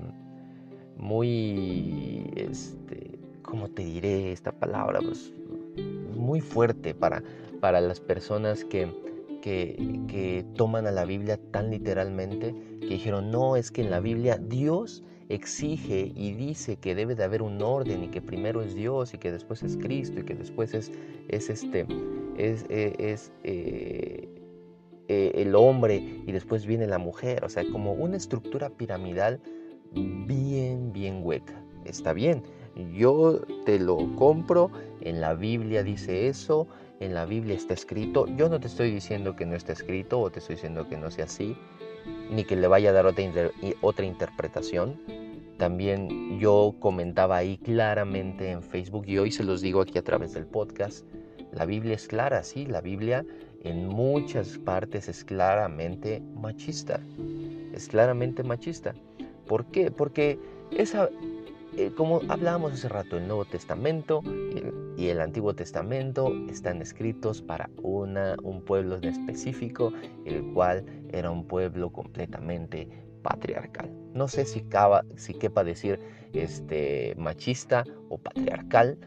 muy, 0.97 2.31
este, 2.37 3.19
¿cómo 3.43 3.69
te 3.69 3.85
diré 3.85 4.33
esta 4.33 4.53
palabra? 4.53 5.01
Pues 5.01 5.33
muy 6.17 6.41
fuerte 6.41 6.95
para, 6.95 7.23
para 7.61 7.81
las 7.81 8.01
personas 8.01 8.65
que, 8.65 8.93
que, 9.41 10.45
toman 10.57 10.87
a 10.87 10.91
la 10.91 11.05
Biblia 11.05 11.39
tan 11.51 11.71
literalmente, 11.71 12.55
que 12.81 12.87
dijeron, 12.87 13.31
no, 13.31 13.57
es 13.57 13.71
que 13.71 13.83
en 13.83 13.91
la 13.91 14.01
Biblia 14.01 14.39
Dios 14.39 15.03
exige 15.35 16.13
y 16.15 16.33
dice 16.33 16.77
que 16.77 16.95
debe 16.95 17.15
de 17.15 17.25
haber 17.25 17.43
un 17.43 17.61
orden 17.63 18.05
y 18.05 18.09
que 18.09 18.21
primero 18.21 18.63
es 18.63 18.75
Dios 18.75 19.15
y 19.15 19.19
que 19.19 19.33
después 19.33 19.63
es 19.63 19.77
Cristo 19.77 20.21
y 20.21 20.25
que 20.25 20.35
después 20.35 20.75
es, 20.75 20.93
es 21.29 21.49
este, 21.49 21.87
es, 22.37 22.65
e, 22.69 22.95
es, 22.99 23.33
eh, 23.43 24.29
eh, 25.09 25.33
el 25.35 25.55
hombre 25.55 26.23
y 26.27 26.33
después 26.33 26.67
viene 26.67 26.87
la 26.87 26.99
mujer, 26.99 27.45
o 27.45 27.49
sea, 27.49 27.65
como 27.71 27.93
una 27.93 28.17
estructura 28.17 28.71
piramidal 28.71 29.41
bien, 29.93 30.93
bien 30.93 31.21
hueca. 31.23 31.61
Está 31.85 32.13
bien, 32.13 32.43
yo 32.95 33.41
te 33.65 33.79
lo 33.79 34.15
compro, 34.17 34.71
en 35.01 35.21
la 35.21 35.35
Biblia 35.35 35.83
dice 35.83 36.29
eso, 36.29 36.69
en 37.01 37.15
la 37.15 37.25
Biblia 37.25 37.57
está 37.57 37.75
escrito. 37.75 38.27
Yo 38.37 38.49
no 38.49 38.61
te 38.61 38.69
estoy 38.69 38.91
diciendo 38.91 39.35
que 39.35 39.47
no 39.47 39.57
está 39.57 39.73
escrito 39.73 40.21
o 40.21 40.31
te 40.31 40.39
estoy 40.39 40.55
diciendo 40.55 40.89
que 40.89 40.97
no 40.97 41.11
sea 41.11 41.25
así, 41.25 41.57
ni 42.31 42.45
que 42.45 42.57
le 42.57 42.69
vaya 42.69 42.91
a 42.91 42.93
dar 42.93 43.07
otra, 43.07 43.25
otra 43.81 44.07
interpretación. 44.07 45.22
También 45.63 46.41
yo 46.41 46.75
comentaba 46.81 47.37
ahí 47.37 47.57
claramente 47.57 48.51
en 48.51 48.65
Facebook 48.65 49.05
y 49.07 49.19
hoy 49.19 49.31
se 49.31 49.45
los 49.45 49.61
digo 49.61 49.81
aquí 49.81 49.97
a 49.97 50.03
través 50.03 50.35
del 50.35 50.45
podcast. 50.45 51.07
La 51.53 51.67
Biblia 51.67 51.95
es 51.95 52.09
clara, 52.09 52.43
sí, 52.43 52.67
la 52.67 52.81
Biblia 52.81 53.25
en 53.63 53.87
muchas 53.87 54.59
partes 54.59 55.09
es 55.09 55.25
claramente 55.25 56.21
machista. 56.35 56.99
Es 57.73 57.87
claramente 57.87 58.43
machista. 58.43 58.93
¿Por 59.47 59.67
qué? 59.67 59.93
Porque 59.93 60.37
esa, 60.73 61.09
eh, 61.77 61.93
como 61.97 62.23
hablábamos 62.29 62.73
hace 62.73 62.89
rato, 62.89 63.17
el 63.17 63.29
Nuevo 63.29 63.45
Testamento 63.45 64.21
y 64.97 65.07
el 65.07 65.21
Antiguo 65.21 65.55
Testamento 65.55 66.33
están 66.51 66.83
escritos 66.83 67.41
para 67.41 67.71
una, 67.85 68.35
un 68.43 68.63
pueblo 68.65 68.97
en 68.97 69.05
específico, 69.05 69.93
el 70.25 70.43
cual 70.55 70.85
era 71.13 71.31
un 71.31 71.47
pueblo 71.47 71.93
completamente 71.93 72.89
patriarcal. 73.23 74.02
No 74.15 74.29
sé 74.29 74.45
si, 74.45 74.63
caba, 74.63 75.05
si 75.17 75.35
quepa 75.35 75.65
decir 75.65 75.99
este, 76.33 77.15
machista 77.17 77.85
o 78.09 78.19
patriarcal. 78.19 78.99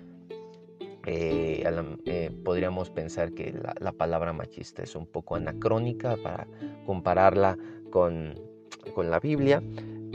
Eh, 1.08 1.64
eh, 2.06 2.32
podríamos 2.44 2.90
pensar 2.90 3.34
que 3.34 3.52
la, 3.52 3.76
la, 3.80 3.92
palabra 3.92 4.34
machista 4.34 4.82
es 4.82 4.96
un 4.96 5.06
poco 5.06 5.36
anacrónica 5.36 6.18
para 6.18 6.48
compararla 6.88 7.60
con, 7.92 8.34
con 8.96 9.12
la 9.12 9.20
Biblia, 9.20 9.62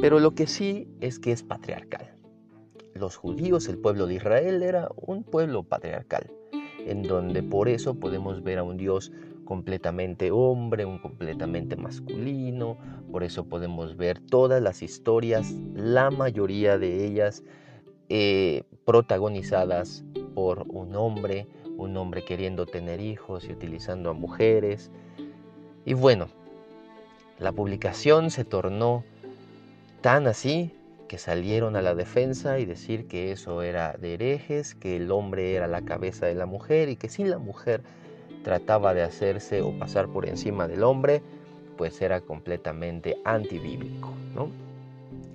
pero 0.01 0.19
lo 0.19 0.35
que 0.35 0.49
sí 0.49 0.89
es 1.01 1.21
que 1.21 1.31
es 1.31 1.45
patriarcal 1.45 2.11
los 3.01 3.17
judíos, 3.17 3.69
el 3.69 3.79
pueblo 3.79 4.07
de 4.07 4.15
Israel, 4.15 4.63
era 4.63 4.89
un 4.97 5.25
pueblo 5.25 5.65
patriarcal, 5.65 6.31
en 6.87 7.03
donde 7.03 7.43
por 7.43 7.69
eso 7.69 7.95
podemos 7.95 8.43
ver 8.43 8.59
a 8.59 8.63
un 8.63 8.77
Dios 8.77 9.11
completamente 9.51 10.31
hombre, 10.31 10.85
un 10.85 11.01
completamente 11.01 11.75
masculino, 11.75 12.79
por 13.11 13.25
eso 13.25 13.47
podemos 13.47 13.97
ver 13.97 14.21
todas 14.21 14.63
las 14.63 14.81
historias, 14.81 15.51
la 15.75 16.13
mayoría 16.13 16.79
de 16.79 17.05
ellas 17.05 17.43
eh, 18.11 18.63
protagonizadas 18.85 20.05
por 20.37 20.67
un 20.69 20.95
hombre, 20.95 21.49
un 21.77 21.97
hombre 21.97 22.25
queriendo 22.25 22.65
tener 22.65 23.01
hijos 23.01 23.45
y 23.45 23.51
utilizando 23.51 24.11
a 24.11 24.13
mujeres. 24.13 24.93
Y 25.85 25.95
bueno, 25.95 26.29
la 27.41 27.51
publicación 27.51 28.31
se 28.31 28.45
tornó 28.45 29.03
tan 30.01 30.29
así 30.29 30.71
que 31.09 31.19
salieron 31.19 31.75
a 31.75 31.83
la 31.83 31.97
defensa 31.97 32.61
y 32.61 32.67
decir 32.67 33.09
que 33.09 33.33
eso 33.33 33.63
era 33.63 33.95
de 33.95 34.15
herejes, 34.15 34.77
que 34.77 34.95
el 34.95 35.11
hombre 35.11 35.57
era 35.57 35.67
la 35.67 35.83
cabeza 35.83 36.27
de 36.27 36.37
la 36.37 36.47
mujer 36.47 36.89
y 36.89 36.95
que 36.95 37.09
si 37.09 37.25
la 37.25 37.39
mujer 37.39 37.83
trataba 38.43 38.95
de 38.95 39.03
hacerse 39.03 39.63
o 39.63 39.73
pasar 39.79 40.09
por 40.09 40.27
encima 40.29 40.69
del 40.69 40.83
hombre, 40.83 41.23
pues 41.77 42.01
era 42.03 42.21
completamente 42.21 43.17
antibíblico, 43.25 44.13
¿no? 44.35 44.51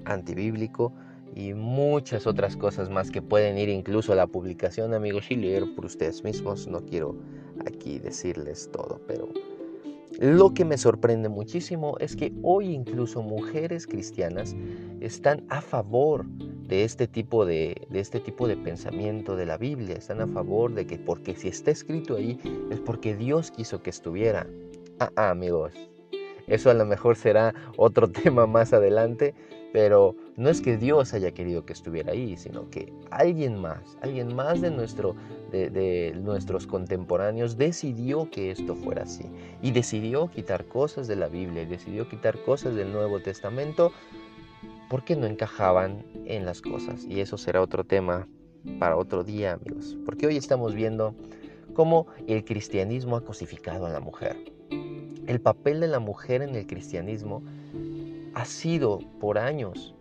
Antibíblico 0.05 0.91
y 1.35 1.53
muchas 1.53 2.27
otras 2.27 2.55
cosas 2.55 2.89
más 2.89 3.12
que 3.12 3.21
pueden 3.21 3.57
ir 3.57 3.69
incluso 3.69 4.13
a 4.13 4.15
la 4.15 4.27
publicación, 4.27 4.93
amigos, 4.93 5.29
y 5.31 5.35
leer 5.35 5.65
por 5.75 5.85
ustedes 5.85 6.24
mismos. 6.24 6.67
No 6.67 6.81
quiero 6.81 7.15
aquí 7.65 8.00
decirles 8.00 8.69
todo, 8.71 9.01
pero 9.07 9.29
lo 10.19 10.53
que 10.53 10.63
me 10.63 10.77
sorprende 10.77 11.27
muchísimo 11.27 11.97
es 12.00 12.15
que 12.15 12.31
hoy 12.41 12.74
incluso 12.74 13.21
mujeres 13.21 13.85
cristianas 13.85 14.55
están 15.01 15.43
a 15.50 15.59
favor 15.59 16.25
de 16.67 16.84
este 16.84 17.07
tipo 17.07 17.45
de, 17.45 17.88
este 17.93 18.19
tipo 18.19 18.48
de 18.48 18.57
pensamiento 18.57 19.36
de 19.36 19.45
la 19.45 19.57
Biblia, 19.57 19.95
están 19.95 20.22
a 20.22 20.27
favor 20.27 20.74
de 20.74 20.88
que 20.88 20.98
porque 20.98 21.36
si 21.36 21.48
está 21.48 21.72
escrito 21.72 22.15
ahí 22.15 22.39
es 22.72 22.79
porque 22.79 23.15
Dios 23.15 23.51
quiso 23.51 23.81
que 23.84 23.91
estuviera. 23.91 24.48
Ah, 25.00 25.12
ah 25.15 25.29
amigos, 25.29 25.74
eso 26.48 26.69
a 26.69 26.74
lo 26.74 26.86
mejor 26.86 27.15
será 27.15 27.53
otro 27.77 28.10
tema 28.12 28.48
más 28.48 28.74
adelante, 28.74 29.34
pero 29.74 30.15
no 30.38 30.50
es 30.50 30.62
que 30.62 30.77
Dios 30.77 31.13
haya 31.13 31.31
querido 31.31 31.65
que 31.65 31.74
estuviera 31.74 32.13
ahí, 32.13 32.38
sino 32.38 32.69
que 32.69 32.93
alguien 33.12 33.60
más, 33.60 33.98
alguien 34.01 34.34
más 34.34 34.62
de, 34.62 34.72
nuestro, 34.72 35.15
de, 35.51 36.13
nuestros 36.22 36.65
contemporáneos 36.65 37.57
decidió 37.57 38.29
que 38.31 38.51
esto 38.51 38.75
fuera 38.75 39.03
así. 39.03 39.25
Y 39.62 39.72
decidió 39.72 40.29
quitar 40.29 40.65
cosas 40.65 41.07
de 41.07 41.17
la 41.17 41.27
Biblia, 41.27 41.63
y 41.63 41.65
decidió 41.65 42.07
quitar 42.07 42.41
cosas 42.43 42.75
del 42.75 42.91
Nuevo 42.91 43.19
Testamento 43.19 43.91
porque 44.89 45.15
no 45.15 45.25
encajaban 45.25 46.03
en 46.25 46.45
las 46.45 46.61
cosas. 46.61 47.05
Y 47.05 47.19
eso 47.19 47.37
será 47.37 47.61
otro 47.61 47.83
tema 47.83 48.27
para 48.79 48.97
otro 48.97 49.23
día, 49.23 49.53
amigos. 49.53 49.97
Porque 50.05 50.27
hoy 50.27 50.37
estamos 50.37 50.73
viendo 50.73 51.15
cómo 51.73 52.07
el 52.27 52.43
cristianismo 52.43 53.15
ha 53.15 53.23
cosificado 53.23 53.85
a 53.85 53.89
la 53.89 53.99
mujer. 53.99 54.37
El 55.27 55.41
papel 55.41 55.79
de 55.79 55.87
la 55.87 55.99
mujer 55.99 56.41
en 56.41 56.55
el 56.55 56.67
cristianismo 56.67 57.43
ha 58.33 58.45
sido 58.45 58.99
por 59.19 59.37
años 59.37 59.95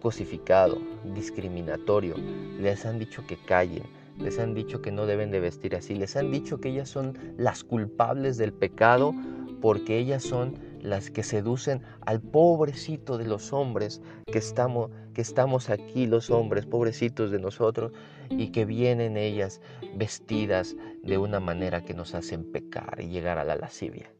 cosificado, 0.00 0.78
discriminatorio. 1.14 2.14
Les 2.60 2.84
han 2.84 2.98
dicho 2.98 3.26
que 3.26 3.36
callen, 3.36 3.84
les 4.18 4.38
han 4.38 4.54
dicho 4.54 4.82
que 4.82 4.92
no 4.92 5.06
deben 5.06 5.30
de 5.30 5.40
vestir 5.40 5.74
así, 5.74 5.94
les 5.94 6.14
han 6.16 6.30
dicho 6.30 6.60
que 6.60 6.68
ellas 6.68 6.88
son 6.88 7.18
las 7.36 7.64
culpables 7.64 8.36
del 8.36 8.52
pecado 8.52 9.14
porque 9.60 9.98
ellas 9.98 10.22
son 10.22 10.56
las 10.84 11.10
que 11.10 11.22
seducen 11.22 11.80
al 12.02 12.20
pobrecito 12.20 13.16
de 13.16 13.26
los 13.26 13.52
hombres 13.54 14.02
que 14.30 14.38
estamos, 14.38 14.90
que 15.14 15.22
estamos 15.22 15.70
aquí 15.70 16.06
los 16.06 16.30
hombres, 16.30 16.66
pobrecitos 16.66 17.30
de 17.30 17.38
nosotros, 17.38 17.92
y 18.28 18.52
que 18.52 18.66
vienen 18.66 19.16
ellas 19.16 19.62
vestidas 19.96 20.76
de 21.02 21.16
una 21.18 21.40
manera 21.40 21.84
que 21.84 21.94
nos 21.94 22.14
hacen 22.14 22.44
pecar 22.44 23.00
y 23.00 23.08
llegar 23.08 23.38
a 23.38 23.44
la 23.44 23.56
lascivia. 23.56 24.12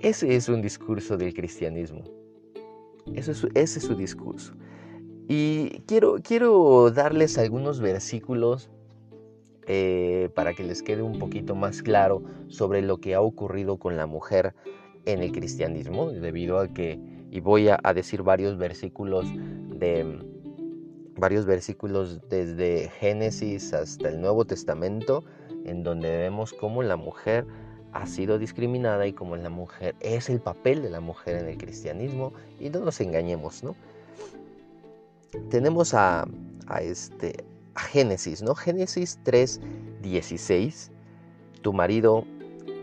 Ese 0.00 0.34
es 0.34 0.48
un 0.48 0.62
discurso 0.62 1.18
del 1.18 1.34
cristianismo. 1.34 2.02
Es, 3.14 3.28
ese 3.28 3.44
es 3.54 3.84
su 3.84 3.94
discurso. 3.94 4.54
Y 5.28 5.82
quiero, 5.86 6.16
quiero 6.22 6.90
darles 6.90 7.36
algunos 7.36 7.80
versículos 7.80 8.70
eh, 9.66 10.30
para 10.34 10.54
que 10.54 10.64
les 10.64 10.82
quede 10.82 11.02
un 11.02 11.18
poquito 11.18 11.54
más 11.54 11.82
claro 11.82 12.22
sobre 12.48 12.80
lo 12.82 12.98
que 12.98 13.14
ha 13.14 13.20
ocurrido 13.20 13.76
con 13.76 13.96
la 13.96 14.06
mujer 14.06 14.54
en 15.06 15.22
el 15.22 15.32
cristianismo, 15.32 16.10
debido 16.10 16.58
a 16.58 16.68
que, 16.68 16.98
y 17.30 17.40
voy 17.40 17.68
a, 17.68 17.78
decir 17.94 18.22
varios 18.22 18.56
versículos 18.56 19.26
de 19.70 20.18
varios 21.16 21.44
versículos 21.46 22.20
desde 22.28 22.90
Génesis 22.98 23.72
hasta 23.74 24.08
el 24.08 24.20
Nuevo 24.20 24.44
Testamento, 24.44 25.24
en 25.64 25.82
donde 25.82 26.16
vemos 26.16 26.52
cómo 26.52 26.82
la 26.82 26.96
mujer 26.96 27.46
ha 27.92 28.06
sido 28.06 28.38
discriminada 28.38 29.06
y 29.06 29.12
como 29.12 29.36
la 29.36 29.50
mujer 29.50 29.94
es 30.00 30.30
el 30.30 30.40
papel 30.40 30.82
de 30.82 30.90
la 30.90 31.00
mujer 31.00 31.36
en 31.36 31.48
el 31.48 31.58
cristianismo 31.58 32.32
y 32.58 32.70
no 32.70 32.80
nos 32.80 33.00
engañemos, 33.00 33.62
¿no? 33.62 33.76
Tenemos 35.50 35.94
a, 35.94 36.26
este 36.80 37.44
a 37.74 37.80
Génesis, 37.80 38.42
¿no? 38.42 38.54
Génesis 38.54 39.18
3, 39.22 39.60
16, 40.02 40.90
tu 41.60 41.72
marido 41.72 42.24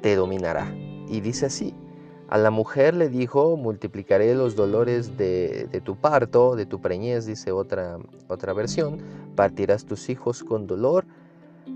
te 0.01 0.15
dominará. 0.15 0.73
Y 1.07 1.21
dice 1.21 1.47
así, 1.47 1.73
a 2.29 2.38
la 2.38 2.51
mujer 2.51 2.95
le 2.95 3.09
dijo, 3.09 3.57
multiplicaré 3.57 4.36
los 4.36 4.55
dolores 4.55 5.17
de, 5.17 5.67
de, 5.71 5.81
tu 5.81 5.95
parto, 5.95 6.55
de 6.55 6.65
tu 6.65 6.79
preñez, 6.79 7.25
dice 7.25 7.51
otra, 7.51 7.98
otra 8.27 8.53
versión, 8.53 9.00
partirás 9.36 9.86
tus 9.86 10.09
hijos 10.09 10.43
con 10.43 10.67
dolor 10.67 11.05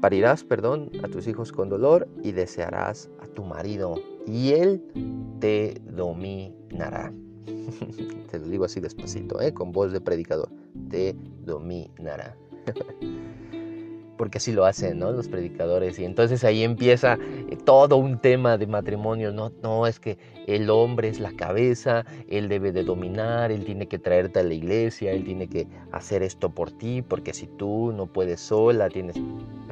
Parirás, 0.01 0.43
perdón, 0.43 0.91
a 1.03 1.07
tus 1.07 1.27
hijos 1.27 1.51
con 1.51 1.69
dolor 1.69 2.07
y 2.23 2.33
desearás 2.33 3.09
a 3.21 3.27
tu 3.27 3.43
marido 3.43 3.95
y 4.25 4.51
él 4.51 4.83
te 5.39 5.79
dominará. 5.85 7.13
te 8.31 8.39
lo 8.39 8.47
digo 8.47 8.65
así 8.65 8.79
despacito, 8.79 9.39
¿eh? 9.39 9.53
con 9.53 9.71
voz 9.71 9.91
de 9.91 10.01
predicador. 10.01 10.49
Te 10.89 11.15
dominará. 11.45 12.35
Porque 14.17 14.37
así 14.37 14.51
lo 14.51 14.65
hacen 14.65 14.99
¿no? 14.99 15.11
los 15.11 15.27
predicadores. 15.27 15.97
Y 15.99 16.05
entonces 16.05 16.43
ahí 16.43 16.63
empieza 16.63 17.17
eh, 17.49 17.57
todo 17.63 17.97
un 17.97 18.19
tema 18.19 18.57
de 18.57 18.67
matrimonio. 18.67 19.31
No, 19.31 19.51
no, 19.61 19.87
es 19.87 19.99
que 19.99 20.17
el 20.47 20.69
hombre 20.69 21.09
es 21.09 21.19
la 21.19 21.31
cabeza, 21.33 22.05
él 22.27 22.49
debe 22.49 22.71
de 22.71 22.83
dominar, 22.83 23.51
él 23.51 23.65
tiene 23.65 23.87
que 23.87 23.99
traerte 23.99 24.39
a 24.39 24.43
la 24.43 24.53
iglesia, 24.53 25.11
él 25.11 25.23
tiene 25.23 25.47
que 25.47 25.67
hacer 25.91 26.21
esto 26.21 26.49
por 26.49 26.71
ti, 26.71 27.01
porque 27.01 27.33
si 27.33 27.47
tú 27.47 27.93
no 27.95 28.07
puedes 28.07 28.41
sola, 28.41 28.89
tienes 28.89 29.15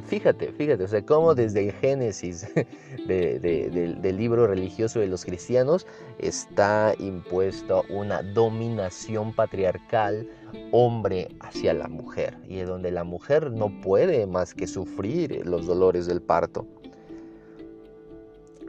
fíjate, 0.06 0.52
fíjate, 0.52 0.84
o 0.84 0.88
sea, 0.88 1.04
cómo 1.04 1.34
desde 1.34 1.68
el 1.68 1.72
Génesis 1.72 2.46
del, 3.06 4.16
libro 4.16 4.46
religioso 4.46 5.00
de 5.00 5.06
los 5.06 5.24
cristianos 5.24 5.86
está 6.18 6.94
impuesto 6.98 7.84
una 7.88 8.22
dominación 8.22 9.32
patriarcal 9.32 10.28
hombre 10.70 11.28
hacia 11.40 11.74
la 11.74 11.88
mujer 11.88 12.38
y 12.48 12.56
de 12.56 12.64
donde 12.64 12.90
la 12.90 13.04
mujer 13.04 13.50
no 13.52 13.80
puede 13.80 14.26
más 14.26 14.54
que 14.54 14.66
sufrir 14.66 15.46
los 15.46 15.66
dolores 15.66 16.06
del 16.06 16.22
parto. 16.22 16.66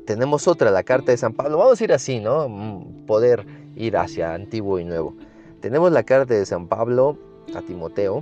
Tenemos 0.05 0.47
otra, 0.47 0.69
la 0.71 0.83
carta 0.83 1.11
de 1.11 1.17
San 1.17 1.33
Pablo. 1.33 1.57
Vamos 1.57 1.79
a 1.79 1.83
ir 1.83 1.93
así, 1.93 2.19
¿no? 2.19 2.49
Mm, 2.49 3.05
poder 3.05 3.45
ir 3.75 3.95
hacia 3.95 4.33
antiguo 4.33 4.79
y 4.79 4.83
nuevo. 4.83 5.15
Tenemos 5.61 5.91
la 5.91 6.03
carta 6.03 6.33
de 6.33 6.45
San 6.45 6.67
Pablo 6.67 7.17
a 7.55 7.61
Timoteo. 7.61 8.21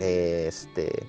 Este, 0.00 1.06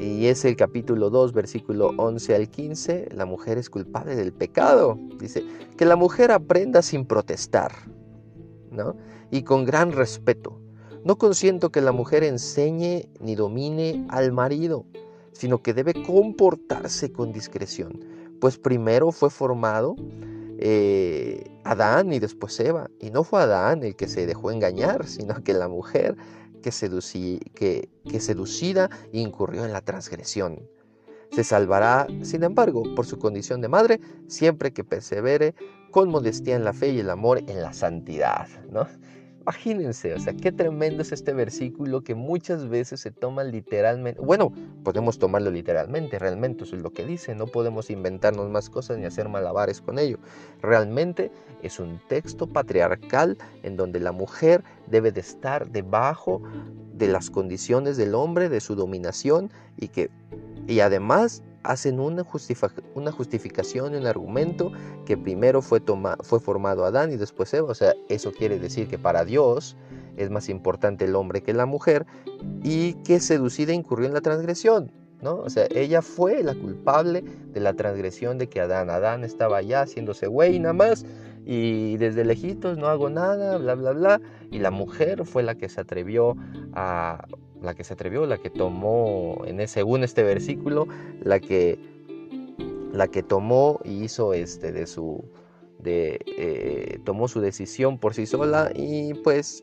y 0.00 0.26
es 0.26 0.44
el 0.44 0.56
capítulo 0.56 1.08
2, 1.08 1.32
versículo 1.32 1.94
11 1.96 2.34
al 2.34 2.48
15. 2.50 3.08
La 3.14 3.24
mujer 3.24 3.56
es 3.56 3.70
culpable 3.70 4.16
del 4.16 4.32
pecado. 4.32 4.98
Dice, 5.18 5.44
que 5.78 5.86
la 5.86 5.96
mujer 5.96 6.30
aprenda 6.30 6.82
sin 6.82 7.06
protestar, 7.06 7.72
¿no? 8.70 8.96
Y 9.34 9.42
con 9.42 9.64
gran 9.64 9.90
respeto. 9.90 10.60
No 11.02 11.18
consiento 11.18 11.72
que 11.72 11.80
la 11.80 11.90
mujer 11.90 12.22
enseñe 12.22 13.08
ni 13.18 13.34
domine 13.34 14.06
al 14.08 14.30
marido, 14.30 14.86
sino 15.32 15.60
que 15.60 15.74
debe 15.74 15.92
comportarse 16.04 17.10
con 17.10 17.32
discreción. 17.32 17.98
Pues 18.40 18.58
primero 18.58 19.10
fue 19.10 19.30
formado 19.30 19.96
eh, 20.60 21.50
Adán 21.64 22.12
y 22.12 22.20
después 22.20 22.60
Eva. 22.60 22.88
Y 23.00 23.10
no 23.10 23.24
fue 23.24 23.42
Adán 23.42 23.82
el 23.82 23.96
que 23.96 24.06
se 24.06 24.24
dejó 24.24 24.52
engañar, 24.52 25.04
sino 25.08 25.42
que 25.42 25.52
la 25.52 25.66
mujer 25.66 26.16
que, 26.62 26.70
que, 28.04 28.20
seducida 28.20 28.88
incurrió 29.10 29.64
en 29.64 29.72
la 29.72 29.80
transgresión. 29.80 30.60
Se 31.32 31.42
salvará, 31.42 32.06
sin 32.22 32.44
embargo, 32.44 32.84
por 32.94 33.04
su 33.04 33.18
condición 33.18 33.60
de 33.60 33.66
madre, 33.66 34.00
siempre 34.28 34.72
que 34.72 34.84
persevere 34.84 35.56
con 35.90 36.08
modestia 36.08 36.54
en 36.54 36.62
la 36.62 36.72
fe 36.72 36.90
y 36.90 37.00
el 37.00 37.10
amor 37.10 37.38
en 37.38 37.62
la 37.62 37.72
santidad. 37.72 38.46
¿no? 38.70 38.86
Imagínense, 39.46 40.14
o 40.14 40.18
sea, 40.18 40.32
qué 40.32 40.52
tremendo 40.52 41.02
es 41.02 41.12
este 41.12 41.34
versículo 41.34 42.02
que 42.02 42.14
muchas 42.14 42.66
veces 42.66 43.00
se 43.00 43.10
toma 43.10 43.44
literalmente. 43.44 44.18
Bueno, 44.18 44.50
podemos 44.82 45.18
tomarlo 45.18 45.50
literalmente, 45.50 46.18
realmente 46.18 46.64
eso 46.64 46.76
es 46.76 46.82
lo 46.82 46.94
que 46.94 47.04
dice, 47.04 47.34
no 47.34 47.46
podemos 47.46 47.90
inventarnos 47.90 48.48
más 48.48 48.70
cosas 48.70 48.96
ni 48.96 49.04
hacer 49.04 49.28
malabares 49.28 49.82
con 49.82 49.98
ello. 49.98 50.18
Realmente 50.62 51.30
es 51.62 51.78
un 51.78 52.00
texto 52.08 52.46
patriarcal 52.46 53.36
en 53.62 53.76
donde 53.76 54.00
la 54.00 54.12
mujer 54.12 54.64
debe 54.86 55.12
de 55.12 55.20
estar 55.20 55.70
debajo 55.70 56.40
de 56.94 57.08
las 57.08 57.28
condiciones 57.28 57.98
del 57.98 58.14
hombre, 58.14 58.48
de 58.48 58.60
su 58.60 58.74
dominación 58.74 59.50
y 59.76 59.88
que 59.88 60.10
y 60.66 60.80
además 60.80 61.42
hacen 61.64 61.98
una, 61.98 62.24
una 62.94 63.10
justificación 63.10 63.94
y 63.94 63.96
un 63.96 64.06
argumento 64.06 64.70
que 65.06 65.16
primero 65.16 65.62
fue, 65.62 65.82
fue 66.22 66.40
formado 66.40 66.84
Adán 66.84 67.12
y 67.12 67.16
después 67.16 67.52
Eva. 67.54 67.70
O 67.70 67.74
sea, 67.74 67.94
eso 68.08 68.32
quiere 68.32 68.58
decir 68.58 68.86
que 68.88 68.98
para 68.98 69.24
Dios 69.24 69.76
es 70.16 70.30
más 70.30 70.48
importante 70.48 71.06
el 71.06 71.16
hombre 71.16 71.42
que 71.42 71.52
la 71.52 71.66
mujer 71.66 72.06
y 72.62 72.94
que 73.02 73.18
seducida 73.18 73.72
incurrió 73.72 74.06
en 74.06 74.14
la 74.14 74.20
transgresión. 74.20 74.92
¿no? 75.22 75.36
O 75.36 75.48
sea, 75.48 75.66
ella 75.74 76.02
fue 76.02 76.42
la 76.42 76.54
culpable 76.54 77.24
de 77.52 77.60
la 77.60 77.72
transgresión 77.72 78.36
de 78.36 78.48
que 78.48 78.60
Adán, 78.60 78.90
Adán 78.90 79.24
estaba 79.24 79.56
allá 79.56 79.80
haciéndose 79.80 80.26
güey 80.26 80.58
nada 80.60 80.74
más 80.74 81.06
y 81.46 81.96
desde 81.96 82.24
lejitos 82.24 82.76
no 82.76 82.88
hago 82.88 83.08
nada, 83.10 83.56
bla, 83.58 83.74
bla, 83.74 83.92
bla. 83.92 84.20
Y 84.50 84.58
la 84.58 84.70
mujer 84.70 85.24
fue 85.24 85.42
la 85.42 85.54
que 85.54 85.68
se 85.68 85.80
atrevió 85.80 86.36
a 86.74 87.26
la 87.64 87.74
que 87.74 87.84
se 87.84 87.94
atrevió, 87.94 88.26
la 88.26 88.38
que 88.38 88.50
tomó, 88.50 89.42
en 89.46 89.66
según 89.68 90.04
este 90.04 90.22
versículo, 90.22 90.86
la 91.20 91.40
que, 91.40 91.78
la 92.92 93.08
que 93.08 93.22
tomó 93.22 93.80
y 93.84 94.04
hizo 94.04 94.34
este 94.34 94.72
de 94.72 94.86
su, 94.86 95.24
de, 95.78 96.20
eh, 96.26 96.98
tomó 97.04 97.28
su 97.28 97.40
decisión 97.40 97.98
por 97.98 98.14
sí 98.14 98.26
sola 98.26 98.70
y 98.74 99.14
pues 99.14 99.62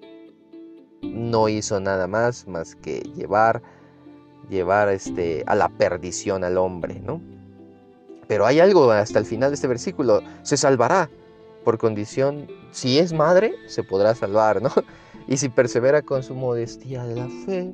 no 1.02 1.50
hizo 1.50 1.80
nada 1.80 2.08
más 2.08 2.48
más 2.48 2.76
que 2.76 3.00
llevar, 3.16 3.62
llevar 4.50 4.90
este, 4.90 5.44
a 5.48 5.56
la 5.56 5.70
perdición 5.70 6.44
al 6.44 6.58
hombre, 6.58 7.00
¿no? 7.00 7.22
Pero 8.28 8.46
hay 8.46 8.60
algo 8.60 8.92
hasta 8.92 9.20
el 9.20 9.26
final 9.26 9.52
de 9.52 9.56
este 9.56 9.68
versículo, 9.68 10.22
se 10.44 10.58
salvará 10.58 11.10
por 11.64 11.78
condición, 11.78 12.48
si 12.72 13.00
es 13.00 13.14
madre, 13.14 13.54
se 13.68 13.84
podrá 13.84 14.16
salvar, 14.16 14.62
¿no? 14.62 14.70
Y 15.28 15.38
si 15.38 15.50
persevera 15.50 16.02
con 16.02 16.24
su 16.24 16.34
modestia 16.34 17.06
de 17.06 17.16
la 17.16 17.30
fe, 17.46 17.74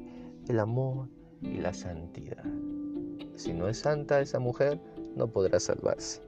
el 0.49 0.59
amor 0.59 1.07
y 1.41 1.57
la 1.57 1.73
santidad. 1.73 2.43
Si 3.35 3.53
no 3.53 3.67
es 3.67 3.79
santa 3.79 4.21
esa 4.21 4.39
mujer, 4.39 4.79
no 5.15 5.27
podrá 5.27 5.59
salvarse. 5.59 6.21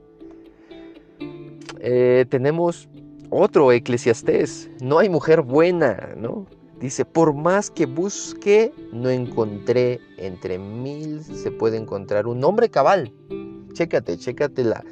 Eh, 1.80 2.26
tenemos 2.30 2.90
Otro 3.32 3.72
eclesiastés, 3.72 4.72
no 4.82 4.98
hay 4.98 5.08
mujer 5.08 5.44
buena, 5.44 6.16
¿no? 6.18 6.48
Dice, 6.80 7.06
por 7.06 7.36
más 7.36 7.70
que 7.70 7.86
busque, 7.86 8.74
no 8.92 9.08
encontré 9.10 10.00
entre 10.18 10.58
mil, 10.58 11.24
se 11.24 11.52
puede 11.52 11.78
encontrar 11.78 12.26
un 12.26 12.44
hombre 12.44 12.70
cabal. 12.70 13.14
Chécate, 13.74 14.18
chécate 14.18 14.64
la, 14.64 14.84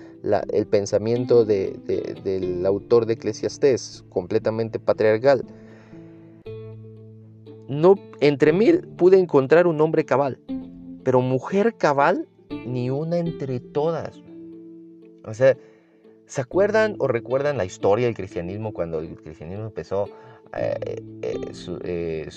el 0.53 0.67
pensamiento 0.67 1.45
del 1.45 2.63
autor 2.67 3.07
de 3.07 3.13
Eclesiastés, 3.13 4.03
completamente 4.09 4.77
patriarcal. 4.77 5.43
No, 7.67 7.95
entre 8.21 8.53
mil 8.53 8.87
pude 8.97 9.19
encontrar 9.19 9.67
un 9.67 9.81
hombre 9.81 10.05
cabal, 10.05 10.39
pero 11.03 11.21
mujer 11.21 11.75
cabal, 11.75 12.27
ni 12.65 12.89
una 12.89 13.17
entre 13.17 13.59
todas. 13.59 14.21
O 15.25 15.33
sea, 15.33 15.57
¿se 16.25 16.41
acuerdan 16.41 16.95
o 16.99 17.07
recuerdan 17.07 17.57
la 17.57 17.65
historia 17.65 18.05
del 18.05 18.15
cristianismo 18.15 18.73
cuando 18.73 18.99
el 18.99 19.15
cristianismo 19.15 19.65
empezó 19.65 20.09
eh, 20.55 21.01
eh, 21.21 21.41
eh, 21.83 22.29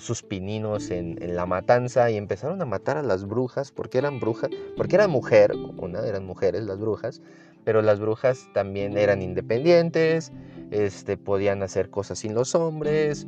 sus 0.00 0.22
pininos 0.22 0.90
en, 0.90 1.18
la 1.34 1.46
matanza 1.46 2.10
y 2.10 2.16
empezaron 2.16 2.60
a 2.62 2.64
matar 2.64 2.96
a 2.96 3.02
las 3.02 3.26
brujas 3.26 3.70
porque 3.70 3.98
eran 3.98 4.20
brujas, 4.20 4.50
porque 4.76 4.96
eran 4.96 5.10
mujer, 5.10 5.52
una 5.76 6.00
eran 6.06 6.24
mujeres 6.26 6.64
las 6.64 6.78
brujas, 6.78 7.22
pero 7.64 7.82
las 7.82 8.00
brujas 8.00 8.48
también 8.54 8.96
eran 8.96 9.22
independientes, 9.22 10.32
este, 10.70 11.16
podían 11.16 11.62
hacer 11.62 11.90
cosas 11.90 12.18
sin 12.18 12.34
los 12.34 12.54
hombres, 12.54 13.26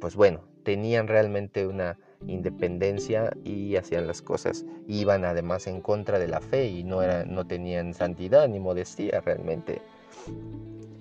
pues 0.00 0.16
bueno, 0.16 0.40
tenían 0.62 1.08
realmente 1.08 1.66
una 1.66 1.98
independencia 2.26 3.32
y 3.44 3.76
hacían 3.76 4.06
las 4.06 4.22
cosas, 4.22 4.64
iban 4.88 5.24
además 5.24 5.66
en 5.66 5.80
contra 5.80 6.18
de 6.18 6.28
la 6.28 6.40
fe 6.40 6.68
y 6.68 6.84
no, 6.84 7.00
no 7.26 7.46
tenían 7.46 7.94
santidad 7.94 8.48
ni 8.48 8.60
modestia 8.60 9.20
realmente 9.20 9.82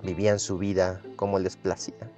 vivían 0.04 0.40
su 0.40 0.58
vida 0.58 1.02
como 1.16 1.40
les 1.40 1.56
placía. 1.56 2.10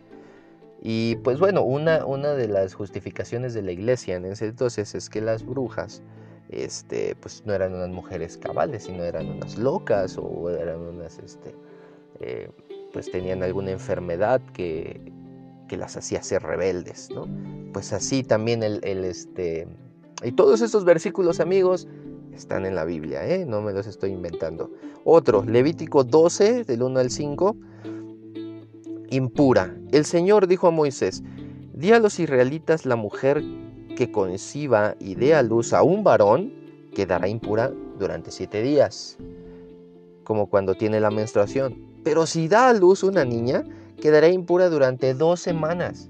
Y 0.87 1.15
pues 1.23 1.39
bueno, 1.39 1.63
una, 1.63 2.05
una 2.05 2.35
de 2.35 2.47
las 2.47 2.75
justificaciones 2.75 3.55
de 3.55 3.63
la 3.63 3.71
iglesia 3.71 4.17
en 4.17 4.25
ese 4.25 4.45
entonces 4.45 4.93
es 4.93 5.09
que 5.09 5.19
las 5.19 5.43
brujas 5.43 6.03
este, 6.49 7.15
pues 7.19 7.41
no 7.43 7.53
eran 7.53 7.73
unas 7.73 7.89
mujeres 7.89 8.37
cabales, 8.37 8.83
sino 8.83 9.03
eran 9.03 9.27
unas 9.27 9.57
locas 9.57 10.15
o 10.19 10.47
eran 10.51 10.81
unas, 10.81 11.17
este, 11.17 11.55
eh, 12.19 12.51
pues 12.93 13.09
tenían 13.09 13.41
alguna 13.41 13.71
enfermedad 13.71 14.39
que, 14.53 15.11
que, 15.67 15.75
las 15.75 15.97
hacía 15.97 16.21
ser 16.21 16.43
rebeldes, 16.43 17.09
¿no? 17.09 17.27
Pues 17.73 17.91
así 17.91 18.21
también 18.21 18.61
el, 18.61 18.83
este, 18.83 19.67
y 20.23 20.33
todos 20.33 20.61
esos 20.61 20.85
versículos 20.85 21.39
amigos 21.39 21.87
están 22.31 22.63
en 22.63 22.75
la 22.75 22.85
Biblia, 22.85 23.27
¿eh? 23.27 23.43
no 23.47 23.59
me 23.63 23.73
los 23.73 23.87
estoy 23.87 24.11
inventando. 24.11 24.69
Otro, 25.03 25.43
Levítico 25.43 26.03
12, 26.03 26.63
del 26.63 26.83
1 26.83 26.99
al 26.99 27.09
5, 27.09 27.57
impura. 29.15 29.75
El 29.91 30.05
Señor 30.05 30.47
dijo 30.47 30.67
a 30.67 30.71
Moisés, 30.71 31.23
di 31.73 31.91
a 31.91 31.99
los 31.99 32.19
israelitas 32.19 32.85
la 32.85 32.95
mujer 32.95 33.43
que 33.95 34.11
conciba 34.11 34.95
y 34.99 35.15
dé 35.15 35.33
a 35.33 35.41
luz 35.41 35.73
a 35.73 35.83
un 35.83 36.03
varón 36.03 36.53
quedará 36.95 37.27
impura 37.27 37.71
durante 37.99 38.31
siete 38.31 38.61
días, 38.61 39.17
como 40.23 40.47
cuando 40.47 40.75
tiene 40.75 40.99
la 40.99 41.11
menstruación. 41.11 41.77
Pero 42.03 42.25
si 42.25 42.47
da 42.47 42.69
a 42.69 42.73
luz 42.73 43.03
una 43.03 43.25
niña, 43.25 43.63
quedará 44.01 44.29
impura 44.29 44.69
durante 44.69 45.13
dos 45.13 45.39
semanas. 45.39 46.09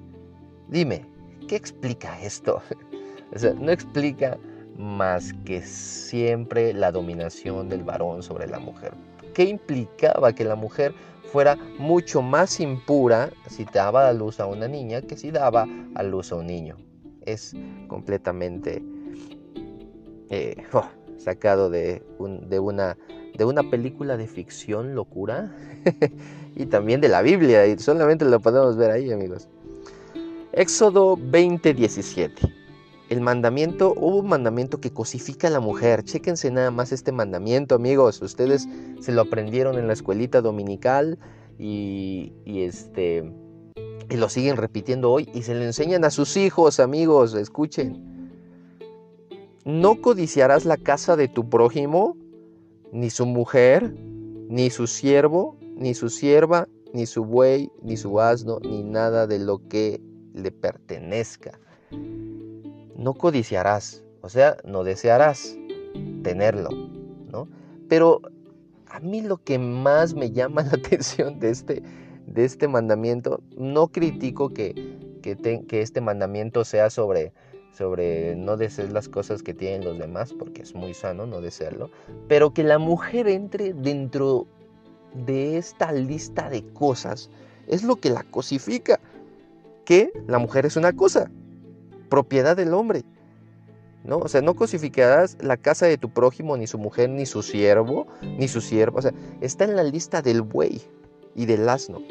Dime, 0.69 1.05
¿qué 1.47 1.55
explica 1.55 2.21
esto? 2.21 2.61
no 3.59 3.71
explica 3.71 4.37
más 4.77 5.33
que 5.45 5.61
siempre 5.61 6.73
la 6.73 6.91
dominación 6.91 7.69
del 7.69 7.83
varón 7.83 8.23
sobre 8.23 8.47
la 8.47 8.59
mujer. 8.59 8.93
¿Qué 9.33 9.43
implicaba 9.43 10.33
que 10.33 10.45
la 10.45 10.55
mujer 10.55 10.93
fuera 11.35 11.57
mucho 11.79 12.21
más 12.21 12.61
impura 12.61 13.29
si 13.49 13.65
daba 13.65 14.07
a 14.07 14.13
luz 14.13 14.39
a 14.39 14.45
una 14.45 14.69
niña 14.69 15.01
que 15.01 15.17
si 15.17 15.31
daba 15.31 15.67
a 15.93 16.01
luz 16.01 16.31
a 16.31 16.37
un 16.37 16.47
niño. 16.47 16.77
Es 17.25 17.53
completamente 17.89 18.81
eh, 20.29 20.55
sacado 21.17 21.69
de, 21.69 22.01
de, 22.47 22.59
una, 22.59 22.97
de 23.37 23.43
una 23.43 23.69
película 23.69 24.15
de 24.15 24.27
ficción 24.27 24.95
locura 24.95 25.53
y 26.55 26.67
también 26.67 27.01
de 27.01 27.09
la 27.09 27.21
Biblia 27.21 27.67
y 27.67 27.77
solamente 27.79 28.23
lo 28.23 28.39
podemos 28.39 28.77
ver 28.77 28.91
ahí 28.91 29.11
amigos. 29.11 29.49
Éxodo 30.53 31.17
20:17 31.17 32.64
el 33.09 33.21
mandamiento, 33.21 33.93
hubo 33.95 34.17
un 34.17 34.27
mandamiento 34.27 34.81
que 34.81 34.91
cosifica 34.91 35.47
a 35.47 35.51
la 35.51 35.59
mujer. 35.59 36.03
Chéquense 36.03 36.49
nada 36.49 36.71
más 36.71 36.91
este 36.91 37.11
mandamiento, 37.11 37.75
amigos. 37.75 38.21
Ustedes 38.21 38.67
se 38.99 39.11
lo 39.11 39.21
aprendieron 39.21 39.77
en 39.77 39.87
la 39.87 39.93
escuelita 39.93 40.41
dominical 40.41 41.19
y, 41.59 42.33
este 42.45 43.31
y 44.09 44.17
lo 44.17 44.29
siguen 44.29 44.57
repitiendo 44.57 45.11
hoy 45.11 45.29
y 45.33 45.43
se 45.43 45.55
lo 45.55 45.63
enseñan 45.63 46.03
a 46.03 46.09
sus 46.09 46.35
hijos, 46.35 46.79
amigos. 46.79 47.35
Escuchen. 47.35 48.13
No 49.65 50.01
codiciarás 50.01 50.65
la 50.65 50.77
casa 50.77 51.15
de 51.15 51.27
tu 51.27 51.49
prójimo, 51.49 52.17
ni 52.91 53.09
su 53.09 53.25
mujer, 53.25 53.95
ni 54.47 54.69
su 54.69 54.87
siervo, 54.87 55.57
ni 55.75 55.93
su 55.95 56.09
sierva, 56.09 56.67
ni 56.93 57.05
su 57.05 57.25
buey, 57.25 57.71
ni 57.81 57.97
su 57.97 58.19
asno, 58.19 58.59
ni 58.61 58.83
nada 58.83 59.25
de 59.27 59.39
lo 59.39 59.67
que 59.67 60.01
le 60.33 60.51
pertenezca 60.51 61.59
no 62.97 63.13
codiciarás, 63.13 64.03
o 64.21 64.29
sea, 64.29 64.57
no 64.63 64.83
desearás 64.83 65.57
tenerlo, 66.23 66.69
¿no? 67.31 67.47
Pero 67.87 68.21
a 68.87 68.99
mí 68.99 69.21
lo 69.21 69.37
que 69.37 69.59
más 69.59 70.13
me 70.13 70.31
llama 70.31 70.63
la 70.63 70.71
atención 70.73 71.39
de 71.39 71.49
este, 71.49 71.83
de 72.25 72.45
este 72.45 72.67
mandamiento, 72.67 73.41
no 73.57 73.87
critico 73.89 74.49
que, 74.49 74.73
que, 75.21 75.81
este 75.81 76.01
mandamiento 76.01 76.63
sea 76.63 76.89
sobre, 76.89 77.33
sobre 77.71 78.35
no 78.35 78.57
desear 78.57 78.91
las 78.91 79.09
cosas 79.09 79.43
que 79.43 79.53
tienen 79.53 79.83
los 79.83 79.97
demás, 79.97 80.33
porque 80.33 80.61
es 80.61 80.73
muy 80.73 80.93
sano 80.93 81.25
no 81.25 81.41
desearlo, 81.41 81.89
pero 82.27 82.53
que 82.53 82.63
la 82.63 82.77
mujer 82.77 83.27
entre 83.27 83.73
dentro 83.73 84.47
de 85.25 85.57
esta 85.57 85.91
lista 85.91 86.49
de 86.49 86.63
cosas 86.73 87.29
es 87.67 87.83
lo 87.83 87.95
que 87.95 88.09
la 88.09 88.23
cosifica, 88.23 88.99
que 89.85 90.11
la 90.27 90.39
mujer 90.39 90.65
es 90.65 90.75
una 90.75 90.93
cosa, 90.93 91.29
propiedad 92.09 92.55
del 92.55 92.73
hombre. 92.73 93.03
¿no? 94.05 94.17
O 94.19 94.27
sea, 94.27 94.41
no 94.41 94.55
cosificarás 94.55 95.37
la 95.41 95.57
casa 95.57 95.87
de 95.87 95.97
tu 95.97 96.09
prójimo, 96.09 96.55
ni 96.57 96.67
su 96.67 96.77
mujer, 96.77 97.09
ni 97.09 97.25
su 97.25 97.41
siervo, 97.41 98.07
ni 98.21 98.47
su 98.47 98.61
siervo. 98.61 98.99
O 98.99 99.01
sea, 99.01 99.13
está 99.41 99.65
en 99.65 99.75
la 99.75 99.83
lista 99.83 100.21
del 100.21 100.41
buey 100.41 100.81
y 101.35 101.45
del 101.45 101.67
asno. 101.67 102.01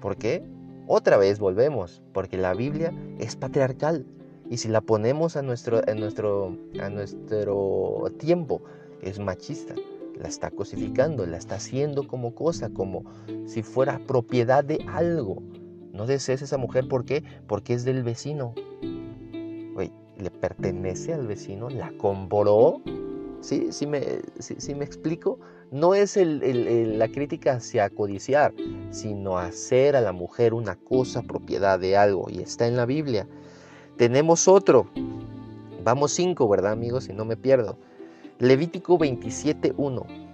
¿Por 0.00 0.16
qué? 0.16 0.44
Otra 0.86 1.16
vez 1.16 1.40
volvemos, 1.40 2.00
porque 2.12 2.36
la 2.36 2.54
Biblia 2.54 2.92
es 3.18 3.34
patriarcal. 3.34 4.06
Y 4.48 4.58
si 4.58 4.68
la 4.68 4.80
ponemos 4.80 5.36
a 5.36 5.42
nuestro, 5.42 5.80
a 5.86 5.94
nuestro, 5.94 6.56
a 6.80 6.88
nuestro 6.88 8.04
tiempo, 8.18 8.62
es 9.02 9.18
machista. 9.18 9.74
La 10.20 10.28
está 10.28 10.50
cosificando, 10.50 11.26
la 11.26 11.36
está 11.36 11.56
haciendo 11.56 12.06
como 12.06 12.34
cosa, 12.34 12.70
como 12.70 13.04
si 13.46 13.62
fuera 13.62 14.00
propiedad 14.06 14.64
de 14.64 14.78
algo. 14.86 15.42
No 15.96 16.06
desees 16.06 16.42
esa 16.42 16.58
mujer, 16.58 16.88
¿por 16.88 17.04
qué? 17.04 17.24
Porque 17.46 17.72
es 17.72 17.84
del 17.84 18.02
vecino. 18.02 18.54
le 20.18 20.30
pertenece 20.30 21.12
al 21.12 21.26
vecino, 21.26 21.68
la 21.68 21.92
compró. 21.98 22.80
¿Sí? 23.40 23.68
¿Sí 23.70 23.86
me, 23.86 24.00
me 24.00 24.84
explico? 24.84 25.38
No 25.70 25.94
es 25.94 26.16
la 26.16 27.08
crítica 27.08 27.54
hacia 27.54 27.90
codiciar, 27.90 28.54
sino 28.90 29.38
hacer 29.38 29.94
a 29.94 30.00
la 30.00 30.12
mujer 30.12 30.54
una 30.54 30.76
cosa, 30.76 31.22
propiedad 31.22 31.78
de 31.78 31.96
algo. 31.96 32.28
Y 32.30 32.40
está 32.40 32.66
en 32.66 32.76
la 32.76 32.86
Biblia. 32.86 33.26
Tenemos 33.96 34.48
otro. 34.48 34.88
Vamos 35.84 36.12
cinco, 36.12 36.48
¿verdad, 36.48 36.72
amigos? 36.72 37.04
Si 37.04 37.12
no 37.12 37.24
me 37.24 37.36
pierdo. 37.36 37.78
Levítico 38.38 38.98
27.1. 38.98 40.25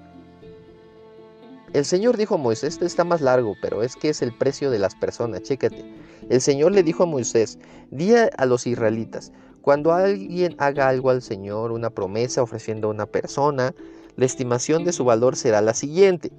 El 1.73 1.87
Señor 1.87 2.19
dijo 2.19 2.35
a 2.35 2.39
Moisés, 2.39 2.75
este 2.75 2.85
está 2.85 3.05
más 3.05 3.23
largo, 3.23 3.55
pero 3.63 3.83
es 3.83 3.97
que 3.97 4.11
es 4.11 4.21
el 4.21 4.33
precio 4.33 4.71
de 4.71 4.79
las 4.79 4.95
personas, 4.95 5.43
chécate. 5.43 5.85
El 6.29 6.41
Señor 6.41 6.73
le 6.73 6.83
dijo 6.83 7.05
a 7.05 7.07
Moisés, 7.07 7.59
di 7.91 8.15
a 8.15 8.47
los 8.47 8.67
israelitas, 8.67 9.33
cuando 9.63 9.93
alguien 9.93 10.55
haga 10.59 10.89
algo 10.89 11.11
al 11.11 11.23
Señor, 11.23 11.73
una 11.73 11.89
promesa 11.89 12.43
ofreciendo 12.43 12.89
a 12.89 12.91
una 12.91 13.07
persona, 13.07 13.75
la 14.17 14.27
estimación 14.27 14.85
de 14.85 14.93
su 14.93 15.05
valor 15.05 15.37
será 15.37 15.63
la 15.63 15.73
siguiente. 15.73 16.31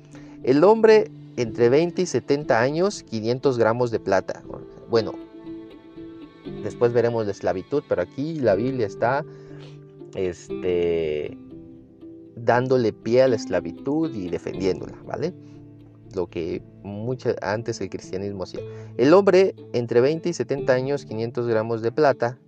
El 0.44 0.64
hombre 0.64 1.10
entre 1.38 1.70
20 1.70 2.02
y 2.02 2.06
70 2.06 2.62
años, 2.62 3.04
500 3.04 3.58
gramos 3.58 3.92
de 3.92 4.00
plata. 4.00 4.44
Bueno, 4.90 5.14
después 6.64 6.94
veremos 6.94 7.26
la 7.26 7.32
esclavitud, 7.32 7.84
pero 7.88 8.02
aquí 8.02 8.36
la 8.36 8.56
Biblia 8.56 8.86
está 8.86 9.26
este, 10.16 11.38
dándole 12.36 12.94
pie 12.94 13.24
a 13.24 13.28
la 13.28 13.36
esclavitud 13.36 14.14
y 14.14 14.30
defendiéndola, 14.30 14.98
¿vale? 15.06 15.34
Lo 16.16 16.28
que 16.28 16.62
mucho 16.84 17.32
antes 17.42 17.82
el 17.82 17.90
cristianismo 17.90 18.44
hacía. 18.44 18.62
El 18.98 19.14
hombre 19.14 19.56
entre 19.74 20.02
20 20.02 20.30
y 20.30 20.34
70 20.34 20.74
años, 20.74 21.06
500 21.06 21.48
gramos 21.48 21.82
de 21.82 21.92
plata, 21.92 22.40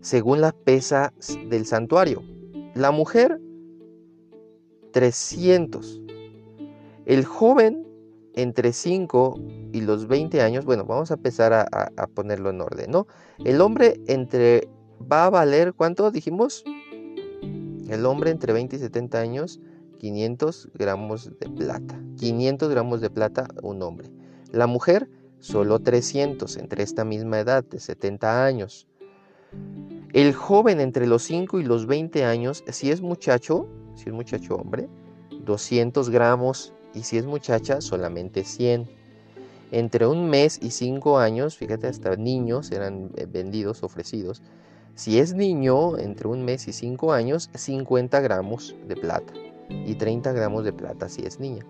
según 0.00 0.40
la 0.40 0.52
pesa 0.52 1.12
del 1.48 1.66
santuario. 1.66 2.22
La 2.74 2.90
mujer, 2.90 3.40
300. 4.92 6.00
El 7.06 7.24
joven 7.24 7.86
entre 8.34 8.72
5 8.72 9.40
y 9.72 9.80
los 9.82 10.06
20 10.06 10.40
años, 10.40 10.64
bueno, 10.64 10.84
vamos 10.84 11.10
a 11.10 11.14
empezar 11.14 11.52
a, 11.52 11.62
a, 11.70 12.06
ponerlo 12.06 12.50
en 12.50 12.60
orden, 12.60 12.90
¿no? 12.90 13.06
El 13.44 13.60
hombre 13.60 14.00
entre, 14.06 14.68
va 15.00 15.26
a 15.26 15.30
valer, 15.30 15.74
¿cuánto 15.74 16.10
dijimos? 16.10 16.64
El 17.90 18.06
hombre 18.06 18.30
entre 18.30 18.52
20 18.52 18.76
y 18.76 18.78
70 18.78 19.18
años, 19.18 19.60
500 19.98 20.68
gramos 20.74 21.32
de 21.40 21.48
plata. 21.48 22.00
500 22.18 22.70
gramos 22.70 23.00
de 23.00 23.10
plata 23.10 23.48
un 23.62 23.82
hombre. 23.82 24.08
La 24.52 24.68
mujer, 24.68 25.10
solo 25.40 25.80
300 25.80 26.56
entre 26.58 26.84
esta 26.84 27.04
misma 27.04 27.40
edad 27.40 27.64
de 27.64 27.80
70 27.80 28.44
años. 28.46 28.86
El 30.12 30.34
joven 30.34 30.80
entre 30.80 31.08
los 31.08 31.24
5 31.24 31.58
y 31.58 31.64
los 31.64 31.86
20 31.86 32.24
años, 32.24 32.62
si 32.68 32.92
es 32.92 33.00
muchacho, 33.00 33.66
si 33.96 34.04
es 34.08 34.12
muchacho 34.12 34.54
hombre, 34.54 34.88
200 35.44 36.10
gramos 36.10 36.72
y 36.94 37.02
si 37.02 37.18
es 37.18 37.26
muchacha, 37.26 37.80
solamente 37.80 38.44
100. 38.44 38.88
Entre 39.72 40.06
un 40.06 40.30
mes 40.30 40.60
y 40.62 40.70
5 40.70 41.18
años, 41.18 41.56
fíjate, 41.56 41.88
hasta 41.88 42.14
niños 42.14 42.70
eran 42.70 43.10
eh, 43.16 43.26
vendidos, 43.26 43.82
ofrecidos. 43.82 44.42
Si 44.94 45.18
es 45.18 45.34
niño, 45.34 45.98
entre 45.98 46.28
un 46.28 46.44
mes 46.44 46.68
y 46.68 46.72
5 46.72 47.12
años, 47.12 47.50
50 47.54 48.20
gramos 48.20 48.74
de 48.86 48.96
plata 48.96 49.32
y 49.68 49.94
30 49.94 50.32
gramos 50.32 50.64
de 50.64 50.72
plata 50.72 51.08
si 51.08 51.22
es 51.22 51.40
niña. 51.40 51.64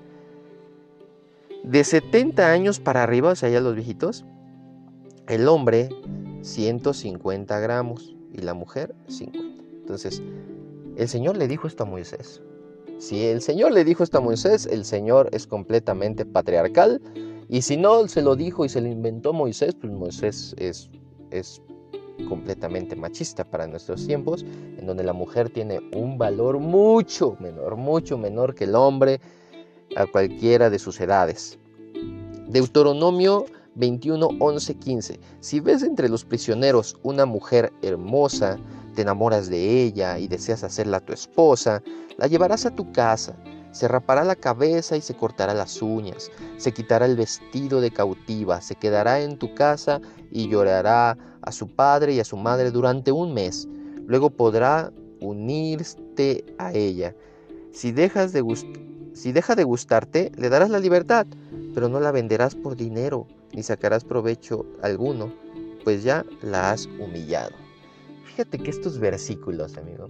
De 1.64 1.84
70 1.84 2.50
años 2.50 2.80
para 2.80 3.02
arriba, 3.02 3.30
o 3.30 3.36
sea, 3.36 3.50
ya 3.50 3.60
los 3.60 3.74
viejitos, 3.74 4.24
el 5.28 5.46
hombre 5.48 5.90
150 6.42 7.60
gramos 7.60 8.16
y 8.32 8.38
la 8.38 8.54
mujer 8.54 8.94
50. 9.08 9.38
Entonces, 9.80 10.22
el 10.96 11.08
Señor 11.08 11.36
le 11.36 11.48
dijo 11.48 11.66
esto 11.66 11.82
a 11.84 11.86
Moisés. 11.86 12.42
Si 12.98 13.24
el 13.24 13.40
Señor 13.40 13.72
le 13.72 13.84
dijo 13.84 14.04
esto 14.04 14.18
a 14.18 14.20
Moisés, 14.20 14.66
el 14.66 14.84
Señor 14.84 15.30
es 15.32 15.46
completamente 15.46 16.26
patriarcal. 16.26 17.00
Y 17.48 17.62
si 17.62 17.76
no 17.76 18.06
se 18.08 18.22
lo 18.22 18.36
dijo 18.36 18.64
y 18.64 18.68
se 18.68 18.80
lo 18.80 18.88
inventó 18.88 19.32
Moisés, 19.32 19.74
pues 19.74 19.92
Moisés 19.92 20.54
es, 20.58 20.90
es 21.30 21.62
completamente 22.24 22.96
machista 22.96 23.44
para 23.44 23.66
nuestros 23.66 24.06
tiempos, 24.06 24.42
en 24.42 24.86
donde 24.86 25.04
la 25.04 25.12
mujer 25.12 25.50
tiene 25.50 25.80
un 25.94 26.18
valor 26.18 26.58
mucho 26.58 27.36
menor, 27.40 27.76
mucho 27.76 28.18
menor 28.18 28.54
que 28.54 28.64
el 28.64 28.74
hombre 28.74 29.20
a 29.96 30.06
cualquiera 30.06 30.70
de 30.70 30.78
sus 30.78 31.00
edades. 31.00 31.58
Deuteronomio 32.48 33.46
21, 33.76 34.28
11, 34.40 34.74
15. 34.74 35.20
Si 35.40 35.60
ves 35.60 35.82
entre 35.82 36.08
los 36.08 36.24
prisioneros 36.24 36.96
una 37.02 37.26
mujer 37.26 37.72
hermosa, 37.82 38.58
te 38.94 39.02
enamoras 39.02 39.48
de 39.48 39.82
ella 39.82 40.18
y 40.18 40.28
deseas 40.28 40.64
hacerla 40.64 41.00
tu 41.00 41.12
esposa, 41.12 41.82
la 42.18 42.26
llevarás 42.26 42.66
a 42.66 42.74
tu 42.74 42.90
casa, 42.92 43.36
se 43.70 43.86
rapará 43.86 44.24
la 44.24 44.34
cabeza 44.34 44.96
y 44.96 45.00
se 45.00 45.14
cortará 45.14 45.54
las 45.54 45.80
uñas, 45.80 46.30
se 46.56 46.72
quitará 46.72 47.06
el 47.06 47.16
vestido 47.16 47.80
de 47.80 47.90
cautiva, 47.90 48.60
se 48.60 48.74
quedará 48.74 49.20
en 49.20 49.38
tu 49.38 49.54
casa 49.54 50.00
y 50.30 50.48
llorará 50.48 51.16
a 51.42 51.52
su 51.52 51.68
padre 51.68 52.14
y 52.14 52.20
a 52.20 52.24
su 52.24 52.36
madre 52.36 52.70
durante 52.70 53.12
un 53.12 53.34
mes. 53.34 53.68
Luego 54.06 54.30
podrá 54.30 54.92
unirte 55.20 56.44
a 56.58 56.72
ella. 56.72 57.14
Si, 57.72 57.92
deja 57.92 58.26
de 58.26 59.64
gustarte, 59.64 60.32
le 60.36 60.48
darás 60.48 60.70
la 60.70 60.78
libertad, 60.78 61.26
pero 61.74 61.88
no 61.88 62.00
la 62.00 62.10
venderás 62.10 62.54
por 62.54 62.76
dinero, 62.76 63.26
ni 63.52 63.62
sacarás 63.62 64.04
provecho 64.04 64.66
alguno, 64.82 65.32
pues 65.84 66.02
ya 66.02 66.24
la 66.42 66.72
has 66.72 66.86
humillado. 66.86 67.52
Fíjate 68.24 68.58
que 68.58 68.70
estos 68.70 68.98
versículos, 68.98 69.76
amigo, 69.76 70.06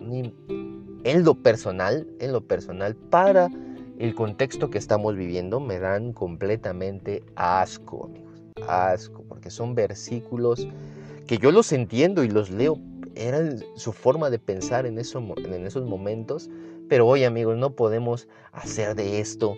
en 1.05 1.25
lo 1.25 1.35
personal, 1.35 2.07
en 2.19 2.33
lo 2.33 2.41
personal, 2.43 2.95
para 2.95 3.49
el 3.99 4.15
contexto 4.15 4.71
que 4.71 4.79
estamos 4.79 5.17
viviendo, 5.17 5.61
me 5.61 5.79
dan 5.79 6.13
completamente 6.13 7.23
asco, 7.37 8.07
amigos. 8.07 8.31
Asco, 8.67 9.23
porque 9.29 9.51
son 9.51 9.75
versículos 9.75 10.67
que 11.31 11.39
yo 11.39 11.53
los 11.53 11.71
entiendo 11.71 12.25
y 12.25 12.29
los 12.29 12.51
leo. 12.51 12.81
Era 13.15 13.39
su 13.77 13.93
forma 13.93 14.31
de 14.31 14.41
pensar 14.41 14.85
en, 14.85 14.99
en 14.99 15.67
esos 15.67 15.85
momentos. 15.87 16.51
Pero 16.89 17.07
hoy, 17.07 17.23
amigos, 17.23 17.57
no 17.57 17.77
podemos 17.77 18.27
hacer 18.51 18.97
de 18.97 19.21
esto 19.21 19.55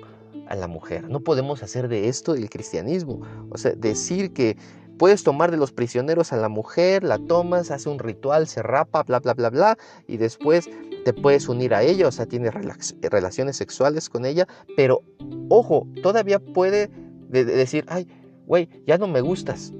a 0.49 0.55
la 0.55 0.69
mujer. 0.69 1.09
No 1.09 1.21
podemos 1.21 1.63
hacer 1.63 1.89
de 1.89 2.09
esto 2.09 2.35
el 2.35 2.51
cristianismo. 2.51 3.23
O 3.49 3.57
sea, 3.57 3.73
decir 3.73 4.35
que 4.35 4.59
puedes 4.99 5.25
tomar 5.25 5.51
de 5.51 5.57
los 5.57 5.73
prisioneros 5.73 6.35
a 6.35 6.37
la 6.37 6.51
mujer, 6.51 7.05
la 7.05 7.17
tomas, 7.17 7.71
hace 7.71 7.89
un 7.89 8.01
ritual, 8.01 8.49
se 8.49 8.61
rapa, 8.61 9.03
bla, 9.05 9.21
bla, 9.21 9.33
bla, 9.33 9.49
bla, 9.49 9.79
y 10.07 10.19
después 10.19 10.69
te 11.07 11.15
puedes 11.15 11.49
unir 11.49 11.75
a 11.75 11.83
ella, 11.83 12.07
o 12.07 12.13
sea, 12.13 12.27
tienes 12.27 12.53
relaciones 13.01 13.57
sexuales 13.57 14.11
con 14.11 14.27
ella, 14.27 14.47
pero 14.77 15.01
ojo, 15.49 15.89
todavía 16.03 16.39
puede 16.39 16.91
decir, 17.31 17.87
ay, 17.89 18.07
güey, 18.47 18.69
ya 18.87 18.99
no 18.99 19.09
me 19.09 19.23
gustas, 19.23 19.73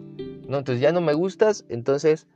¿no? 0.53 0.59
Entonces 0.59 0.83
ya 0.83 0.93
no 0.93 1.01
me 1.01 1.15
gustas, 1.15 1.65
entonces, 1.71 2.27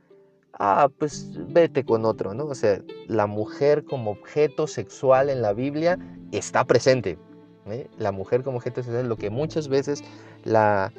ah, 0.53 0.89
pues 0.97 1.31
vete 1.49 1.85
con 1.85 2.03
otro, 2.03 2.33
¿no? 2.33 2.45
O 2.45 2.55
sea, 2.55 2.81
la 3.07 3.27
mujer 3.27 3.85
como 3.85 4.11
objeto 4.11 4.65
sexual 4.65 5.29
en 5.29 5.43
la 5.43 5.53
Biblia 5.53 5.99
está 6.31 6.65
presente, 6.65 7.19
¿eh? 7.67 7.87
La 7.99 8.11
mujer 8.11 8.41
como 8.41 8.57
objeto 8.57 8.81
sexual, 8.81 9.07
lo 9.07 9.17
que 9.17 9.29
muchas 9.29 9.67
veces 9.67 10.03
la, 10.43 10.91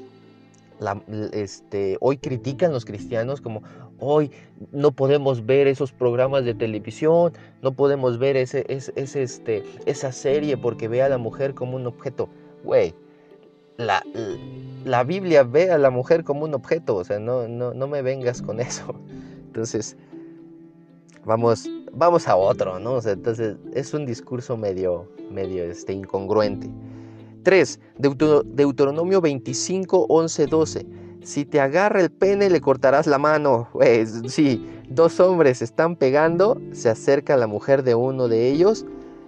este, 1.32 1.96
hoy 2.00 2.18
critican 2.18 2.72
los 2.72 2.84
cristianos 2.84 3.40
como 3.40 3.64
hoy 3.98 4.30
no 4.70 4.92
podemos 4.92 5.44
ver 5.44 5.66
esos 5.66 5.90
programas 5.90 6.44
de 6.44 6.54
televisión, 6.54 7.32
no 7.62 7.72
podemos 7.72 8.18
ver 8.20 8.36
ese, 8.36 8.64
este, 8.68 9.64
esa 9.86 10.12
serie 10.12 10.56
porque 10.56 10.86
ve 10.86 11.02
a 11.02 11.08
la 11.08 11.18
mujer 11.18 11.54
como 11.54 11.74
un 11.74 11.88
objeto. 11.88 12.28
Güey, 12.62 12.94
la, 13.78 15.04
Biblia 15.04 15.44
ve 15.44 15.70
a 15.70 15.78
la 15.78 15.90
mujer 15.90 16.24
como 16.24 16.44
un 16.44 16.54
objeto, 16.54 16.96
o 16.96 17.04
sea, 17.04 17.18
no, 17.18 17.48
no, 17.48 17.72
no 17.72 17.88
me 17.88 18.02
vengas 18.02 18.42
con 18.42 18.60
eso. 18.60 18.94
Entonces, 19.46 19.96
vamos, 21.24 21.68
vamos 21.92 22.28
a 22.28 22.36
otro, 22.36 22.78
¿no? 22.78 22.94
O 22.94 23.00
sea, 23.00 23.12
entonces 23.12 23.56
es 23.72 23.94
un 23.94 24.04
discurso 24.04 24.56
medio, 24.56 25.08
medio 25.30 25.64
este, 25.64 25.92
incongruente. 25.92 26.70
3. 27.44 27.80
Deuteronomio 27.98 29.20
25, 29.20 30.06
11, 30.08 30.46
12. 30.46 30.86
Si 31.22 31.44
te 31.44 31.60
agarra 31.60 32.00
el 32.00 32.10
pene, 32.10 32.50
le 32.50 32.60
cortarás 32.60 33.06
la 33.06 33.18
mano. 33.18 33.68
Pues 33.72 34.22
sí, 34.28 34.64
dos 34.88 35.18
hombres 35.18 35.62
están 35.62 35.96
pegando, 35.96 36.60
se 36.72 36.90
acerca 36.90 37.36
la 37.36 37.46
mujer 37.46 37.82
de 37.82 37.94
uno 37.94 38.28
de 38.28 38.48
ellos 38.48 38.84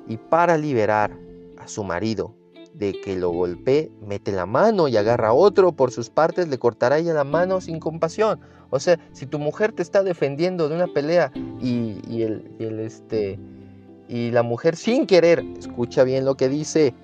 y 0.07 0.17
para 0.17 0.59
liberar 0.59 1.17
a 1.57 1.67
su 1.67 1.83
marido 1.83 2.40
de 2.75 3.01
que 3.01 3.17
lo 3.17 3.31
golpee, 3.31 3.91
mete 4.07 4.33
la 4.33 4.47
mano 4.47 4.89
y 4.89 4.97
agarra 4.97 5.29
a 5.29 5.33
otro 5.33 5.73
por 5.73 5.91
sus 5.91 6.11
partes, 6.11 6.49
le 6.49 6.59
cortará 6.59 6.99
ella 6.99 7.15
la 7.15 7.25
mano 7.25 7.61
sin 7.61 7.79
compasión. 7.79 8.41
O 8.71 8.79
sea, 8.79 8.99
si 9.13 9.27
tu 9.27 9.39
mujer 9.39 9.73
te 9.73 9.83
está 9.83 10.03
defendiendo 10.03 10.69
de 10.69 10.77
una 10.77 10.87
pelea 10.87 11.33
y, 11.61 12.23
el, 12.23 12.81
este, 12.81 13.39
y 14.09 14.31
la 14.31 14.43
mujer 14.43 14.77
sin 14.77 15.07
querer, 15.07 15.45
escucha 15.59 16.05
bien 16.05 16.25
lo 16.25 16.37
que 16.37 16.49
dice, 16.49 16.95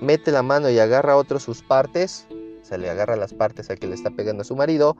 mete 0.00 0.32
la 0.32 0.42
mano 0.42 0.68
y 0.68 0.78
agarra 0.78 1.12
a 1.12 1.16
otro 1.16 1.38
sus 1.38 1.62
partes, 1.62 2.26
o 2.62 2.64
sea, 2.64 2.78
le 2.78 2.90
agarra 2.90 3.16
las 3.16 3.32
partes 3.32 3.70
a 3.70 3.76
que 3.76 3.86
le 3.86 3.94
está 3.94 4.10
pegando 4.10 4.42
a 4.42 4.44
su 4.44 4.56
marido, 4.56 4.96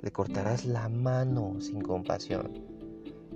le 0.00 0.10
cortarás 0.10 0.64
la 0.64 0.88
mano 0.88 1.56
sin 1.60 1.82
compasión. 1.82 2.50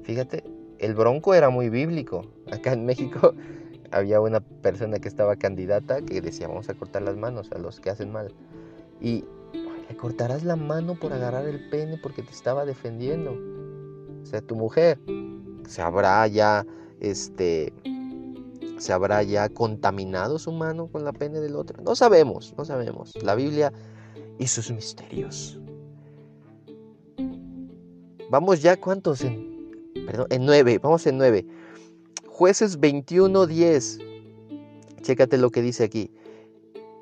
Fíjate, 0.03 0.45
el 0.79 0.95
bronco 0.95 1.35
era 1.35 1.51
muy 1.51 1.69
bíblico. 1.69 2.27
Acá 2.51 2.73
en 2.73 2.87
México 2.87 3.35
había 3.91 4.21
una 4.21 4.41
persona 4.41 4.99
que 4.99 5.09
estaba 5.09 5.37
candidata 5.37 6.03
que 6.03 6.21
decía, 6.21 6.49
vamos 6.49 6.69
a 6.69 6.75
cortar 6.75 7.03
las 7.03 7.17
manos 7.17 7.51
a 7.53 7.59
los 7.59 7.81
que 7.81 7.91
hacen 7.91 8.13
mal. 8.13 8.35
Y 9.01 9.25
le 9.89 9.97
cortarás 9.97 10.45
la 10.45 10.57
mano 10.57 10.95
por 10.95 11.13
agarrar 11.13 11.47
el 11.47 11.69
pene 11.71 11.99
porque 12.03 12.23
te 12.23 12.31
estaba 12.31 12.65
defendiendo. 12.65 13.33
O 14.23 14.27
sea, 14.27 14.41
tu 14.41 14.57
mujer 14.57 14.99
se 15.67 15.83
habrá 15.83 16.27
ya 16.27 16.67
este 17.01 17.73
¿Se 18.79 18.93
habrá 18.93 19.23
ya 19.23 19.49
contaminado 19.49 20.39
su 20.39 20.53
mano 20.53 20.89
con 20.89 21.05
la 21.05 21.13
pene 21.13 21.41
del 21.41 21.57
otro? 21.57 21.83
No 21.83 21.97
sabemos, 21.97 22.55
no 22.59 22.65
sabemos. 22.65 23.15
La 23.23 23.35
Biblia 23.35 23.73
y 24.39 24.47
sus 24.49 24.71
misterios. 24.71 25.59
Vamos 28.31 28.61
ya, 28.61 28.77
¿cuántos? 28.79 29.23
En, 29.23 29.71
perdón, 30.05 30.27
en 30.31 30.45
nueve, 30.45 30.79
vamos 30.79 31.07
en 31.07 31.17
nueve. 31.17 31.47
Jueces 32.37 32.81
21, 32.81 33.47
10. 33.47 33.99
Chécate 35.01 35.39
lo 35.39 35.49
que 35.49 35.63
dice 35.63 35.85
aquí. 35.85 36.11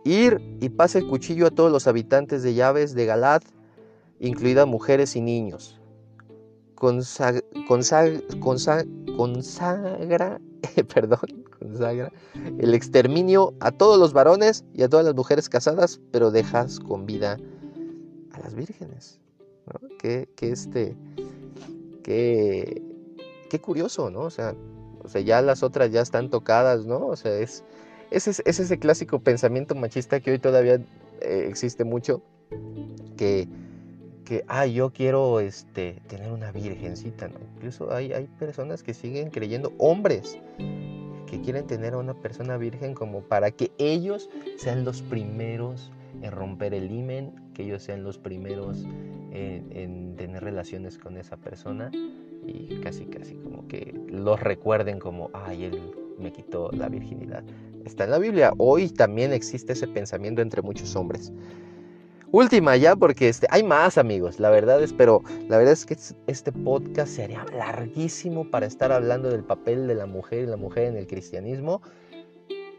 Ir 0.05 0.41
y 0.61 0.69
pase 0.69 0.99
el 0.99 1.09
cuchillo 1.09 1.49
a 1.49 1.51
todos 1.51 1.73
los 1.73 1.89
habitantes 1.89 2.45
de 2.45 2.55
llaves 2.55 2.95
de 2.95 3.05
Galad, 3.05 3.43
incluidas 4.21 4.69
mujeres 4.69 5.17
y 5.17 5.21
niños. 5.21 5.81
Consagra, 6.77 7.43
consagra 7.67 8.21
perdón, 10.95 11.45
el 12.61 12.73
exterminio 12.73 13.55
a 13.59 13.73
todos 13.73 13.99
los 13.99 14.13
varones 14.13 14.65
y 14.73 14.85
a 14.85 14.89
todas 14.89 15.05
las 15.05 15.17
mujeres 15.17 15.49
casadas, 15.49 16.01
pero 16.13 16.31
dejas 16.31 16.79
con 16.79 17.07
vida 17.07 17.39
a 18.31 18.39
las 18.39 18.55
vírgenes. 18.55 19.19
Que, 19.99 20.29
este, 20.43 20.97
qué 22.05 23.61
curioso, 23.61 24.11
¿no? 24.11 24.21
O 24.21 24.31
sea, 24.31 24.55
O 25.05 25.09
sea, 25.09 25.21
ya 25.21 25.43
las 25.43 25.63
otras 25.63 25.91
ya 25.91 26.01
están 26.01 26.31
tocadas, 26.31 26.87
¿no? 26.87 27.07
O 27.07 27.17
sea, 27.17 27.37
es, 27.39 27.65
es, 28.11 28.27
es 28.27 28.61
ese 28.61 28.79
clásico 28.79 29.19
pensamiento 29.21 29.75
machista 29.75 30.21
que 30.21 30.33
hoy 30.33 30.39
todavía 30.39 30.81
eh, 31.21 31.47
existe 31.49 31.85
mucho, 31.85 32.23
que, 33.17 33.49
que, 34.25 34.45
ah, 34.49 34.67
yo 34.67 34.93
quiero 34.93 35.41
este, 35.41 36.01
tener 36.09 36.33
una 36.33 36.53
virgencita, 36.53 37.29
¿no? 37.29 37.39
Incluso 37.57 37.93
hay, 37.93 38.13
hay 38.13 38.27
personas 38.39 38.83
que 38.83 38.95
siguen 38.95 39.31
creyendo, 39.31 39.73
hombres, 39.79 40.39
que 41.27 41.41
quieren 41.41 41.67
tener 41.67 41.95
a 41.95 41.99
una 41.99 42.15
persona 42.15 42.57
virgen 42.57 42.95
como 42.95 43.23
para 43.23 43.51
que 43.51 43.73
ellos 43.79 44.31
sean 44.57 44.85
los 44.85 45.03
primeros 45.03 45.91
en 46.23 46.33
romper 46.33 46.75
el 46.75 46.91
imen, 46.91 47.35
que 47.55 47.65
ellos 47.65 47.83
sean 47.83 48.03
los 48.05 48.19
primeros 48.19 48.85
en, 49.33 49.67
en, 49.73 50.17
tener 50.17 50.45
relaciones 50.45 50.97
con 50.97 51.17
esa 51.17 51.37
persona 51.37 51.91
y 52.47 52.81
casi 52.81 53.07
casi 53.07 53.35
como 53.37 53.67
que 53.69 53.95
los 54.09 54.41
recuerden 54.41 54.99
como, 54.99 55.31
ay, 55.33 55.65
él 55.65 55.81
me 56.19 56.33
quitó 56.33 56.71
la 56.73 56.89
virginidad. 56.89 57.43
Está 57.85 58.05
en 58.05 58.11
la 58.11 58.19
Biblia. 58.19 58.53
Hoy 58.59 58.89
también 58.89 59.33
existe 59.33 59.73
ese 59.73 59.89
pensamiento 59.89 60.43
entre 60.43 60.63
muchos 60.63 60.95
hombres. 60.97 61.33
Última 62.31 62.77
ya, 62.77 62.97
porque 62.97 63.29
este, 63.29 63.47
hay 63.51 63.63
más 63.63 63.97
amigos, 63.97 64.41
la 64.41 64.51
verdad 64.51 64.83
es, 64.83 64.93
pero 64.93 65.23
la 65.49 65.57
verdad 65.57 65.73
es 65.73 65.87
que 65.87 65.97
este 66.27 66.51
podcast 66.51 67.13
sería 67.13 67.47
larguísimo 67.57 68.51
para 68.51 68.67
estar 68.67 68.91
hablando 68.91 69.31
del 69.31 69.45
papel 69.45 69.87
de 69.87 69.95
la 69.95 70.07
mujer 70.07 70.43
y 70.43 70.47
la 70.47 70.57
mujer 70.57 70.87
en 70.87 70.97
el 70.97 71.07
cristianismo. 71.07 71.81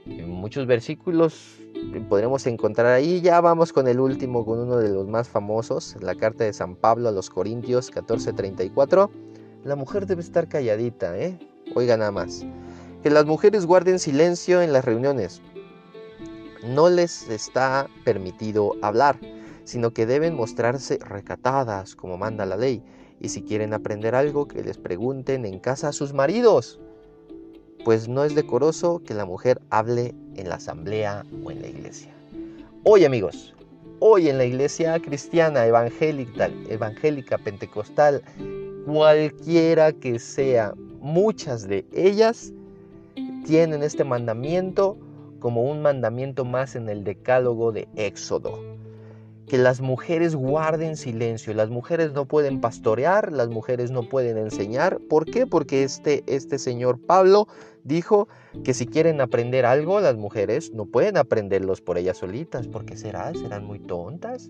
Muchos 0.05 0.67
versículos 0.67 1.61
podremos 2.09 2.45
encontrar 2.47 2.87
ahí. 2.87 3.21
Ya 3.21 3.39
vamos 3.39 3.71
con 3.71 3.87
el 3.87 4.01
último, 4.01 4.45
con 4.45 4.59
uno 4.59 4.75
de 4.75 4.89
los 4.89 5.07
más 5.07 5.29
famosos, 5.29 5.95
la 6.01 6.15
carta 6.15 6.43
de 6.43 6.51
San 6.51 6.75
Pablo 6.75 7.07
a 7.07 7.13
los 7.13 7.29
Corintios 7.29 7.91
14:34. 7.91 9.09
La 9.65 9.75
mujer 9.75 10.05
debe 10.05 10.21
estar 10.21 10.47
calladita, 10.47 11.17
¿eh? 11.19 11.37
Oiga 11.75 11.97
nada 11.97 12.11
más. 12.11 12.45
Que 13.03 13.09
las 13.09 13.25
mujeres 13.25 13.65
guarden 13.65 13.99
silencio 13.99 14.61
en 14.61 14.71
las 14.71 14.85
reuniones. 14.85 15.41
No 16.63 16.89
les 16.89 17.29
está 17.29 17.87
permitido 18.05 18.75
hablar 18.81 19.17
sino 19.65 19.91
que 19.91 20.05
deben 20.05 20.35
mostrarse 20.35 20.99
recatadas 20.99 21.95
como 21.95 22.17
manda 22.17 22.45
la 22.45 22.55
ley, 22.55 22.81
y 23.19 23.29
si 23.29 23.41
quieren 23.41 23.73
aprender 23.73 24.15
algo, 24.15 24.47
que 24.47 24.63
les 24.63 24.77
pregunten 24.77 25.45
en 25.45 25.59
casa 25.59 25.89
a 25.89 25.93
sus 25.93 26.13
maridos, 26.13 26.79
pues 27.83 28.07
no 28.07 28.23
es 28.23 28.35
decoroso 28.35 29.01
que 29.03 29.13
la 29.13 29.25
mujer 29.25 29.61
hable 29.69 30.15
en 30.35 30.49
la 30.49 30.55
asamblea 30.55 31.25
o 31.43 31.51
en 31.51 31.61
la 31.61 31.67
iglesia. 31.67 32.13
Hoy 32.83 33.05
amigos, 33.05 33.55
hoy 33.99 34.29
en 34.29 34.37
la 34.37 34.45
iglesia 34.45 34.99
cristiana, 34.99 35.65
evangélica, 35.65 36.49
evangélica, 36.69 37.37
pentecostal, 37.39 38.21
cualquiera 38.85 39.91
que 39.91 40.19
sea, 40.19 40.73
muchas 40.99 41.67
de 41.67 41.85
ellas 41.93 42.53
tienen 43.45 43.83
este 43.83 44.03
mandamiento 44.03 44.97
como 45.39 45.63
un 45.63 45.81
mandamiento 45.81 46.45
más 46.45 46.75
en 46.75 46.89
el 46.89 47.03
decálogo 47.03 47.71
de 47.71 47.87
Éxodo 47.95 48.75
que 49.47 49.57
las 49.57 49.79
mujeres 49.79 50.35
guarden 50.35 50.97
silencio. 50.97 51.53
Las 51.53 51.69
mujeres 51.69 52.13
no 52.13 52.25
pueden 52.25 52.61
pastorear, 52.61 53.31
las 53.31 53.49
mujeres 53.49 53.91
no 53.91 54.09
pueden 54.09 54.37
enseñar. 54.37 54.99
¿Por 55.07 55.25
qué? 55.25 55.45
Porque 55.45 55.83
este, 55.83 56.23
este 56.27 56.57
señor 56.57 56.99
Pablo 56.99 57.47
dijo 57.83 58.27
que 58.63 58.73
si 58.73 58.87
quieren 58.87 59.21
aprender 59.21 59.65
algo, 59.65 59.99
las 59.99 60.17
mujeres 60.17 60.73
no 60.73 60.85
pueden 60.85 61.17
aprenderlos 61.17 61.81
por 61.81 61.97
ellas 61.97 62.17
solitas. 62.17 62.67
¿Por 62.67 62.85
qué 62.85 62.97
será? 62.97 63.31
¿Serán 63.33 63.65
muy 63.65 63.79
tontas? 63.79 64.49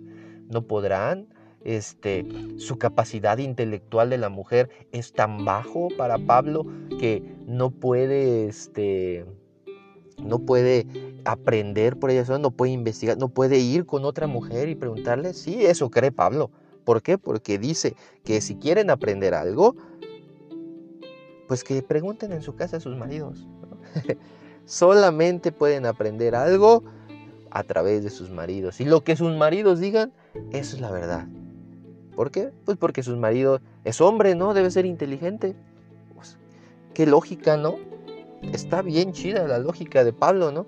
¿No 0.49 0.61
podrán? 0.61 1.27
Este, 1.65 2.23
su 2.57 2.77
capacidad 2.77 3.39
intelectual 3.39 4.11
de 4.11 4.19
la 4.19 4.29
mujer 4.29 4.69
es 4.91 5.13
tan 5.13 5.45
bajo 5.45 5.87
para 5.97 6.19
Pablo 6.19 6.63
que 6.99 7.23
no 7.47 7.71
puede 7.71 8.45
este, 8.45 9.25
no 10.23 10.39
puede 10.39 10.85
aprender 11.25 11.97
por 11.97 12.11
ella 12.11 12.37
no 12.37 12.51
puede 12.51 12.71
investigar, 12.71 13.17
no 13.17 13.29
puede 13.29 13.57
ir 13.57 13.87
con 13.87 14.05
otra 14.05 14.27
mujer 14.27 14.69
y 14.69 14.75
preguntarle, 14.75 15.33
sí, 15.33 15.65
eso 15.65 15.89
cree 15.89 16.11
Pablo. 16.11 16.51
¿Por 16.83 17.01
qué? 17.01 17.17
Porque 17.17 17.57
dice 17.57 17.95
que 18.23 18.41
si 18.41 18.57
quieren 18.57 18.91
aprender 18.91 19.33
algo, 19.33 19.75
pues 21.47 21.63
que 21.63 21.81
pregunten 21.81 22.31
en 22.31 22.43
su 22.43 22.55
casa 22.55 22.77
a 22.77 22.79
sus 22.79 22.95
maridos. 22.95 23.47
Solamente 24.65 25.51
pueden 25.51 25.87
aprender 25.87 26.35
algo 26.35 26.83
a 27.49 27.63
través 27.63 28.03
de 28.03 28.11
sus 28.11 28.29
maridos. 28.29 28.79
Y 28.81 28.85
lo 28.85 29.03
que 29.03 29.15
sus 29.15 29.35
maridos 29.35 29.79
digan, 29.79 30.13
eso 30.51 30.75
es 30.75 30.81
la 30.81 30.91
verdad. 30.91 31.27
¿Por 32.15 32.31
qué? 32.31 32.51
Pues 32.65 32.77
porque 32.77 33.03
sus 33.03 33.17
maridos 33.17 33.61
es 33.83 34.01
hombre, 34.01 34.35
¿no? 34.35 34.53
Debe 34.53 34.71
ser 34.71 34.85
inteligente. 34.85 35.55
Pues, 36.15 36.37
qué 36.93 37.05
lógica, 37.05 37.57
¿no? 37.57 37.75
está 38.53 38.81
bien 38.81 39.11
chida 39.13 39.47
la 39.47 39.59
lógica 39.59 40.03
de 40.03 40.13
Pablo, 40.13 40.51
¿no? 40.51 40.65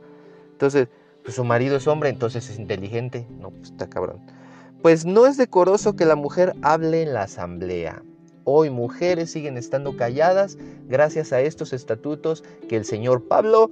Entonces, 0.52 0.88
pues 1.24 1.36
su 1.36 1.44
marido 1.44 1.78
es 1.78 1.88
hombre, 1.88 2.10
entonces 2.10 2.50
es 2.50 2.60
inteligente. 2.60 3.28
No, 3.40 3.52
pues 3.52 3.72
está 3.72 3.88
cabrón. 3.88 4.20
Pues 4.82 5.06
no 5.06 5.26
es 5.26 5.38
decoroso 5.38 5.96
que 5.96 6.06
la 6.06 6.16
mujer 6.16 6.54
hable 6.62 7.04
en 7.04 7.14
la 7.14 7.24
asamblea. 7.24 8.04
Hoy 8.44 8.70
mujeres 8.70 9.32
siguen 9.32 9.58
estando 9.58 9.98
calladas 9.98 10.58
gracias 10.88 11.34
a 11.34 11.42
estos 11.42 11.74
estatutos 11.74 12.44
que 12.70 12.78
el 12.78 12.86
señor 12.86 13.28
Pablo 13.28 13.72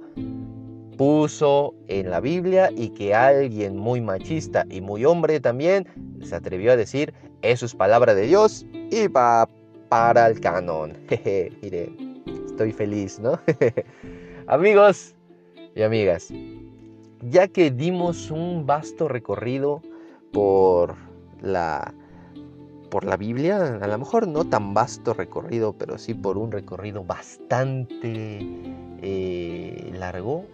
puso 0.98 1.74
en 1.88 2.10
la 2.10 2.20
Biblia 2.20 2.70
y 2.74 2.90
que 2.90 3.14
alguien 3.14 3.76
muy 3.76 4.00
machista 4.00 4.66
y 4.68 4.80
muy 4.80 5.04
hombre 5.04 5.40
también 5.40 5.86
se 6.22 6.34
atrevió 6.34 6.72
a 6.72 6.76
decir, 6.76 7.14
eso 7.50 7.66
es 7.66 7.74
palabra 7.74 8.14
de 8.14 8.26
Dios 8.26 8.66
y 8.90 9.08
va 9.08 9.48
para 9.88 10.26
el 10.28 10.40
canon. 10.40 10.94
Jeje, 11.08 11.52
mire, 11.62 11.90
estoy 12.46 12.72
feliz, 12.72 13.18
¿no? 13.18 13.38
Amigos 14.46 15.14
y 15.74 15.82
amigas, 15.82 16.32
ya 17.22 17.48
que 17.48 17.70
dimos 17.70 18.30
un 18.30 18.66
vasto 18.66 19.08
recorrido 19.08 19.82
por 20.32 20.94
la 21.40 21.92
por 22.90 23.04
la 23.04 23.16
Biblia, 23.16 23.78
a 23.82 23.86
lo 23.86 23.98
mejor 23.98 24.28
no 24.28 24.44
tan 24.44 24.72
vasto 24.72 25.12
recorrido, 25.12 25.72
pero 25.72 25.98
sí 25.98 26.14
por 26.14 26.38
un 26.38 26.52
recorrido 26.52 27.04
bastante 27.04 28.38
eh, 29.02 29.92
largo. 29.98 30.44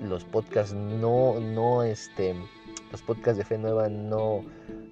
Los 0.00 0.24
podcasts 0.24 0.74
no, 0.74 1.40
no, 1.40 1.82
este, 1.82 2.34
los 2.92 3.02
podcasts 3.02 3.38
de 3.38 3.44
Fe 3.44 3.58
Nueva 3.58 3.88
no, 3.88 4.44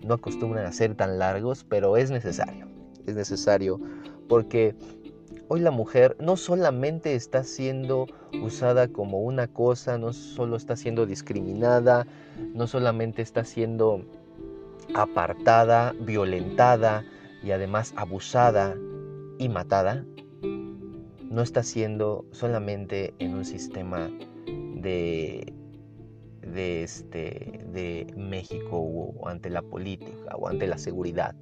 no 0.07 0.15
acostumbran 0.15 0.67
a 0.67 0.73
ser 0.73 0.95
tan 0.95 1.19
largos, 1.19 1.65
pero 1.65 1.97
es 1.97 2.11
necesario, 2.11 2.67
es 3.07 3.15
necesario 3.15 3.81
porque 4.29 4.75
Hoy 5.49 5.61
la 5.61 5.71
mujer 5.71 6.17
no 6.19 6.37
solamente 6.37 7.15
está 7.15 7.45
siendo 7.45 8.09
usada 8.43 8.89
como 8.89 9.21
una 9.21 9.47
cosa, 9.47 9.97
no 9.97 10.13
solo 10.13 10.57
está 10.57 10.75
siendo 10.75 11.07
discriminada, 11.07 12.05
no 12.53 12.67
solamente 12.67 13.23
está 13.23 13.45
siendo 13.45 14.05
apartada, 14.97 15.95
violentada 16.01 17.05
y 17.45 17.53
además 17.53 17.95
abusada 17.97 18.75
y 19.39 19.49
matada, 19.49 20.05
no 20.43 21.43
está 21.43 21.63
siendo 21.63 22.25
solamente 22.33 23.15
en 23.21 23.35
un 23.35 23.45
sistema 23.45 24.11
de, 24.75 25.53
de, 26.55 26.83
este, 26.83 27.61
de 27.73 28.07
México 28.17 28.79
o 28.79 29.29
ante 29.29 29.51
la 29.51 29.63
política 29.63 30.37
o 30.37 30.49
ante 30.49 30.67
la 30.67 30.79
seguridad 30.79 31.35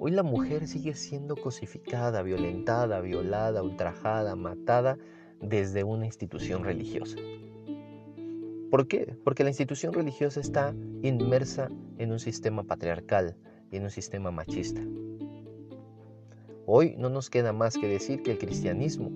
Hoy 0.00 0.12
la 0.12 0.22
mujer 0.22 0.68
sigue 0.68 0.94
siendo 0.94 1.34
cosificada, 1.34 2.22
violentada, 2.22 3.00
violada, 3.00 3.64
ultrajada, 3.64 4.36
matada 4.36 4.96
desde 5.40 5.82
una 5.82 6.06
institución 6.06 6.62
religiosa. 6.62 7.16
¿Por 8.70 8.86
qué? 8.86 9.16
Porque 9.24 9.42
la 9.42 9.50
institución 9.50 9.92
religiosa 9.92 10.38
está 10.38 10.72
inmersa 11.02 11.68
en 11.98 12.12
un 12.12 12.20
sistema 12.20 12.62
patriarcal 12.62 13.34
y 13.72 13.78
en 13.78 13.82
un 13.82 13.90
sistema 13.90 14.30
machista. 14.30 14.80
Hoy 16.64 16.94
no 16.96 17.08
nos 17.10 17.28
queda 17.28 17.52
más 17.52 17.76
que 17.76 17.88
decir 17.88 18.22
que 18.22 18.30
el 18.30 18.38
cristianismo, 18.38 19.10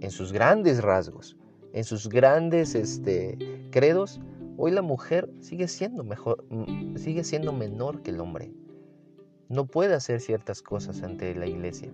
en 0.00 0.10
sus 0.10 0.32
grandes 0.32 0.82
rasgos, 0.82 1.36
en 1.74 1.84
sus 1.84 2.08
grandes 2.08 2.74
este, 2.74 3.36
credos, 3.70 4.22
hoy 4.58 4.72
la 4.72 4.82
mujer 4.82 5.30
sigue 5.40 5.68
siendo, 5.68 6.04
mejor, 6.04 6.44
sigue 6.96 7.22
siendo 7.24 7.52
menor 7.52 8.02
que 8.02 8.10
el 8.10 8.20
hombre 8.20 8.50
no 9.48 9.66
puede 9.66 9.94
hacer 9.94 10.20
ciertas 10.20 10.60
cosas 10.62 11.02
ante 11.02 11.34
la 11.34 11.46
iglesia. 11.46 11.90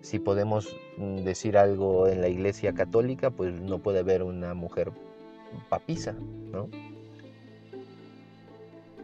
Si 0.00 0.18
podemos 0.18 0.74
mm, 0.96 1.18
decir 1.18 1.58
algo 1.58 2.08
en 2.08 2.22
la 2.22 2.28
iglesia 2.28 2.72
católica, 2.72 3.30
pues 3.30 3.60
no 3.60 3.78
puede 3.78 4.00
haber 4.00 4.22
una 4.22 4.54
mujer 4.54 4.90
papisa, 5.68 6.14
¿no? 6.50 6.68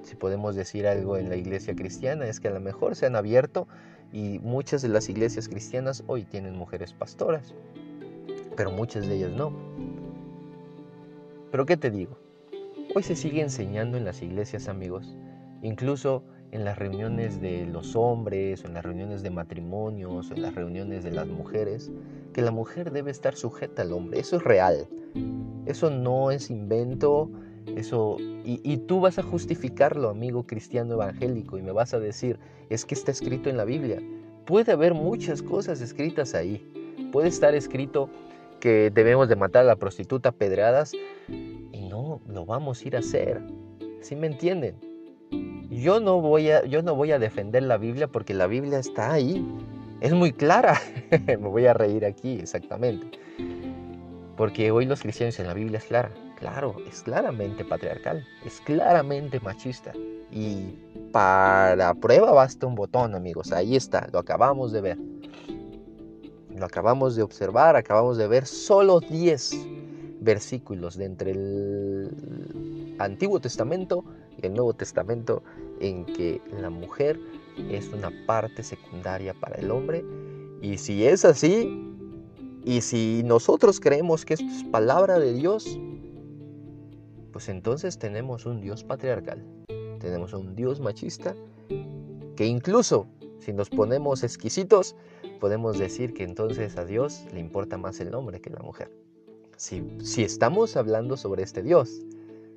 Si 0.02 0.16
podemos 0.16 0.56
decir 0.56 0.86
algo 0.86 1.16
en 1.16 1.28
la 1.28 1.36
iglesia 1.36 1.76
cristiana, 1.76 2.26
es 2.26 2.40
que 2.40 2.48
a 2.48 2.52
lo 2.52 2.60
mejor 2.60 2.96
se 2.96 3.06
han 3.06 3.16
abierto 3.16 3.68
y 4.12 4.38
muchas 4.40 4.82
de 4.82 4.88
las 4.88 5.08
iglesias 5.08 5.48
cristianas 5.48 6.04
hoy 6.06 6.24
tienen 6.24 6.56
mujeres 6.56 6.92
pastoras, 6.94 7.54
pero 8.56 8.72
muchas 8.72 9.06
de 9.06 9.16
ellas 9.16 9.32
no. 9.32 9.52
Pero 11.50 11.66
¿qué 11.66 11.76
te 11.76 11.90
digo? 11.90 12.21
Hoy 12.94 13.02
se 13.02 13.16
sigue 13.16 13.40
enseñando 13.40 13.96
en 13.96 14.04
las 14.04 14.20
iglesias, 14.20 14.68
amigos, 14.68 15.16
incluso 15.62 16.24
en 16.50 16.66
las 16.66 16.78
reuniones 16.78 17.40
de 17.40 17.64
los 17.64 17.96
hombres, 17.96 18.64
en 18.66 18.74
las 18.74 18.84
reuniones 18.84 19.22
de 19.22 19.30
matrimonios, 19.30 20.30
en 20.30 20.42
las 20.42 20.54
reuniones 20.54 21.02
de 21.02 21.10
las 21.10 21.26
mujeres, 21.26 21.90
que 22.34 22.42
la 22.42 22.50
mujer 22.50 22.92
debe 22.92 23.10
estar 23.10 23.34
sujeta 23.34 23.80
al 23.80 23.92
hombre. 23.92 24.20
Eso 24.20 24.36
es 24.36 24.44
real. 24.44 24.86
Eso 25.64 25.88
no 25.88 26.30
es 26.30 26.50
invento. 26.50 27.30
Eso, 27.76 28.18
y, 28.44 28.76
tú 28.86 29.00
vas 29.00 29.18
a 29.18 29.22
justificarlo, 29.22 30.10
amigo 30.10 30.46
cristiano 30.46 30.92
evangélico, 30.92 31.56
y 31.56 31.62
me 31.62 31.72
vas 31.72 31.94
a 31.94 31.98
decir, 31.98 32.38
es 32.68 32.84
que 32.84 32.94
está 32.94 33.10
escrito 33.10 33.48
en 33.48 33.56
la 33.56 33.64
Biblia. 33.64 34.02
Puede 34.44 34.72
haber 34.72 34.92
muchas 34.92 35.40
cosas 35.40 35.80
escritas 35.80 36.34
ahí. 36.34 36.62
Puede 37.10 37.28
estar 37.28 37.54
escrito 37.54 38.10
que 38.60 38.90
debemos 38.90 39.30
de 39.30 39.36
matar 39.36 39.62
a 39.62 39.66
la 39.66 39.76
prostituta 39.76 40.30
pedradas 40.30 40.92
no 42.26 42.34
lo 42.34 42.46
vamos 42.46 42.80
a 42.80 42.88
ir 42.88 42.96
a 42.96 42.98
hacer. 43.00 43.40
¿Sí 44.00 44.16
me 44.16 44.26
entienden? 44.26 44.76
Yo 45.70 46.00
no 46.00 46.20
voy 46.20 46.50
a, 46.50 46.64
yo 46.64 46.82
no 46.82 46.94
voy 46.94 47.12
a 47.12 47.18
defender 47.18 47.62
la 47.62 47.78
Biblia 47.78 48.08
porque 48.08 48.34
la 48.34 48.46
Biblia 48.46 48.78
está 48.78 49.12
ahí. 49.12 49.46
Es 50.00 50.12
muy 50.12 50.32
clara. 50.32 50.80
me 51.26 51.36
voy 51.36 51.66
a 51.66 51.74
reír 51.74 52.04
aquí, 52.04 52.38
exactamente. 52.40 53.18
Porque 54.36 54.70
hoy 54.70 54.86
los 54.86 55.00
cristianos 55.00 55.38
en 55.38 55.46
la 55.46 55.54
Biblia 55.54 55.78
es 55.78 55.84
clara. 55.84 56.10
Claro, 56.38 56.74
es 56.90 57.02
claramente 57.02 57.64
patriarcal, 57.64 58.26
es 58.44 58.60
claramente 58.62 59.38
machista. 59.38 59.92
Y 60.32 60.74
para 61.12 61.94
prueba 61.94 62.32
basta 62.32 62.66
un 62.66 62.74
botón, 62.74 63.14
amigos. 63.14 63.52
Ahí 63.52 63.76
está, 63.76 64.08
lo 64.12 64.18
acabamos 64.18 64.72
de 64.72 64.80
ver. 64.80 64.98
Lo 66.56 66.66
acabamos 66.66 67.14
de 67.14 67.22
observar, 67.22 67.76
acabamos 67.76 68.16
de 68.18 68.26
ver 68.26 68.46
solo 68.46 68.98
10 69.00 69.81
versículos 70.22 70.96
de 70.96 71.04
entre 71.04 71.32
el 71.32 72.96
Antiguo 72.98 73.40
Testamento 73.40 74.04
y 74.40 74.46
el 74.46 74.54
Nuevo 74.54 74.74
Testamento 74.74 75.42
en 75.80 76.06
que 76.06 76.40
la 76.60 76.70
mujer 76.70 77.18
es 77.70 77.88
una 77.92 78.10
parte 78.26 78.62
secundaria 78.62 79.34
para 79.34 79.56
el 79.56 79.70
hombre. 79.70 80.04
Y 80.60 80.78
si 80.78 81.04
es 81.04 81.24
así, 81.24 81.92
y 82.64 82.80
si 82.80 83.22
nosotros 83.24 83.80
creemos 83.80 84.24
que 84.24 84.34
esto 84.34 84.46
es 84.46 84.64
palabra 84.64 85.18
de 85.18 85.32
Dios, 85.32 85.78
pues 87.32 87.48
entonces 87.48 87.98
tenemos 87.98 88.46
un 88.46 88.60
Dios 88.60 88.84
patriarcal, 88.84 89.44
tenemos 89.98 90.32
un 90.32 90.54
Dios 90.54 90.80
machista, 90.80 91.34
que 92.36 92.46
incluso 92.46 93.08
si 93.40 93.52
nos 93.52 93.70
ponemos 93.70 94.22
exquisitos, 94.22 94.94
podemos 95.40 95.78
decir 95.78 96.14
que 96.14 96.22
entonces 96.22 96.76
a 96.76 96.84
Dios 96.84 97.26
le 97.32 97.40
importa 97.40 97.76
más 97.76 97.98
el 97.98 98.14
hombre 98.14 98.40
que 98.40 98.50
la 98.50 98.60
mujer. 98.60 99.01
Si, 99.62 100.24
estamos 100.24 100.76
hablando 100.76 101.16
sobre 101.16 101.44
este 101.44 101.62
Dios, 101.62 102.04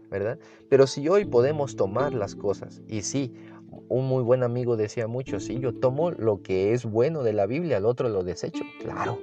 ¿verdad? 0.09 0.39
Pero 0.69 0.87
si 0.87 1.07
hoy 1.07 1.23
podemos 1.23 1.75
tomar 1.75 2.15
las 2.15 2.33
cosas, 2.33 2.81
y 2.87 3.03
sí, 3.03 3.31
un 3.89 4.07
muy 4.07 4.23
buen 4.23 4.41
amigo 4.41 4.75
decía 4.75 5.05
mucho, 5.05 5.39
sí, 5.39 5.59
yo 5.59 5.71
tomo 5.71 6.09
lo 6.09 6.41
que 6.41 6.73
es 6.73 6.83
bueno 6.83 7.21
de 7.21 7.33
la 7.33 7.45
Biblia, 7.45 7.77
al 7.77 7.85
otro 7.85 8.09
lo 8.09 8.23
desecho, 8.23 8.63
claro. 8.81 9.19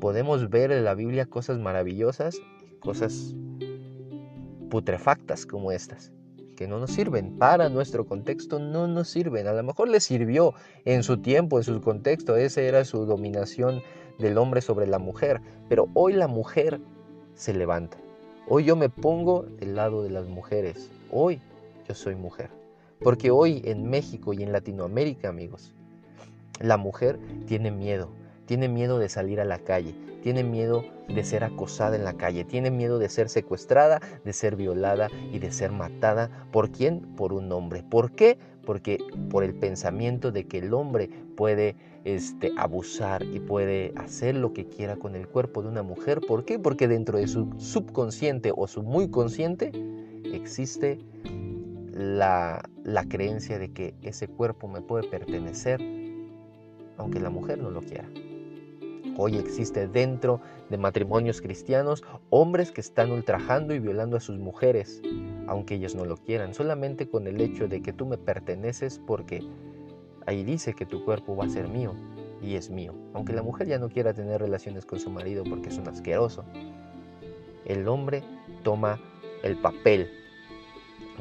Podemos 0.00 0.48
ver 0.48 0.72
en 0.72 0.84
la 0.84 0.94
Biblia 0.94 1.26
cosas 1.26 1.58
maravillosas, 1.58 2.40
cosas 2.80 3.34
putrefactas 4.70 5.44
como 5.44 5.72
estas, 5.72 6.10
que 6.56 6.66
no 6.66 6.78
nos 6.78 6.90
sirven 6.90 7.36
para 7.36 7.68
nuestro 7.68 8.06
contexto, 8.06 8.58
no 8.60 8.88
nos 8.88 9.10
sirven. 9.10 9.46
A 9.46 9.52
lo 9.52 9.62
mejor 9.62 9.90
le 9.90 10.00
sirvió 10.00 10.54
en 10.86 11.02
su 11.02 11.18
tiempo, 11.18 11.58
en 11.58 11.64
su 11.64 11.82
contexto, 11.82 12.34
esa 12.34 12.62
era 12.62 12.86
su 12.86 13.04
dominación 13.04 13.82
del 14.18 14.38
hombre 14.38 14.60
sobre 14.60 14.86
la 14.86 14.98
mujer, 14.98 15.40
pero 15.68 15.88
hoy 15.94 16.12
la 16.12 16.28
mujer 16.28 16.80
se 17.34 17.52
levanta. 17.52 17.98
Hoy 18.48 18.64
yo 18.64 18.76
me 18.76 18.88
pongo 18.88 19.42
del 19.42 19.74
lado 19.74 20.02
de 20.02 20.10
las 20.10 20.26
mujeres. 20.28 20.90
Hoy 21.10 21.40
yo 21.88 21.94
soy 21.94 22.14
mujer. 22.14 22.50
Porque 23.00 23.30
hoy 23.30 23.60
en 23.64 23.90
México 23.90 24.32
y 24.32 24.42
en 24.42 24.52
Latinoamérica, 24.52 25.28
amigos, 25.28 25.74
la 26.60 26.76
mujer 26.76 27.18
tiene 27.46 27.70
miedo. 27.70 28.08
Tiene 28.46 28.68
miedo 28.68 28.98
de 28.98 29.08
salir 29.08 29.40
a 29.40 29.44
la 29.44 29.58
calle, 29.58 29.94
tiene 30.22 30.44
miedo 30.44 30.84
de 31.08 31.24
ser 31.24 31.42
acosada 31.44 31.96
en 31.96 32.04
la 32.04 32.14
calle, 32.14 32.44
tiene 32.44 32.70
miedo 32.70 32.98
de 32.98 33.08
ser 33.08 33.28
secuestrada, 33.28 34.00
de 34.24 34.32
ser 34.32 34.54
violada 34.54 35.08
y 35.32 35.40
de 35.40 35.50
ser 35.50 35.72
matada. 35.72 36.46
¿Por 36.52 36.70
quién? 36.70 37.00
Por 37.16 37.32
un 37.32 37.50
hombre. 37.50 37.82
¿Por 37.82 38.12
qué? 38.12 38.38
Porque 38.64 38.98
por 39.30 39.42
el 39.42 39.54
pensamiento 39.54 40.30
de 40.30 40.46
que 40.46 40.58
el 40.58 40.72
hombre 40.74 41.10
puede 41.36 41.76
este, 42.06 42.52
abusar 42.56 43.24
y 43.24 43.40
puede 43.40 43.92
hacer 43.96 44.36
lo 44.36 44.52
que 44.52 44.66
quiera 44.68 44.94
con 44.94 45.16
el 45.16 45.26
cuerpo 45.26 45.60
de 45.60 45.68
una 45.68 45.82
mujer. 45.82 46.20
¿Por 46.20 46.44
qué? 46.44 46.56
Porque 46.56 46.86
dentro 46.86 47.18
de 47.18 47.26
su 47.26 47.52
subconsciente 47.58 48.52
o 48.56 48.68
su 48.68 48.84
muy 48.84 49.10
consciente 49.10 49.72
existe 50.32 51.00
la, 51.92 52.62
la 52.84 53.04
creencia 53.08 53.58
de 53.58 53.72
que 53.72 53.96
ese 54.02 54.28
cuerpo 54.28 54.68
me 54.68 54.82
puede 54.82 55.08
pertenecer 55.08 55.80
aunque 56.96 57.18
la 57.18 57.28
mujer 57.28 57.58
no 57.58 57.70
lo 57.70 57.82
quiera. 57.82 58.08
Hoy 59.18 59.36
existe 59.36 59.88
dentro 59.88 60.40
de 60.70 60.78
matrimonios 60.78 61.40
cristianos 61.40 62.04
hombres 62.30 62.70
que 62.70 62.82
están 62.82 63.10
ultrajando 63.10 63.74
y 63.74 63.80
violando 63.80 64.16
a 64.16 64.20
sus 64.20 64.38
mujeres, 64.38 65.02
aunque 65.48 65.74
ellos 65.74 65.96
no 65.96 66.04
lo 66.04 66.18
quieran, 66.18 66.54
solamente 66.54 67.08
con 67.08 67.26
el 67.26 67.40
hecho 67.40 67.66
de 67.66 67.82
que 67.82 67.92
tú 67.92 68.06
me 68.06 68.18
perteneces 68.18 69.00
porque 69.06 69.42
ahí 70.26 70.44
dice 70.44 70.74
que 70.74 70.86
tu 70.86 71.04
cuerpo 71.04 71.36
va 71.36 71.44
a 71.44 71.48
ser 71.48 71.68
mío 71.68 71.94
y 72.42 72.54
es 72.54 72.70
mío. 72.70 72.94
Aunque 73.14 73.32
la 73.32 73.42
mujer 73.42 73.66
ya 73.66 73.78
no 73.78 73.88
quiera 73.88 74.12
tener 74.12 74.40
relaciones 74.40 74.84
con 74.84 75.00
su 75.00 75.10
marido 75.10 75.44
porque 75.44 75.68
es 75.70 75.78
un 75.78 75.88
asqueroso, 75.88 76.44
el 77.64 77.88
hombre 77.88 78.22
toma 78.62 79.00
el 79.42 79.56
papel 79.56 80.10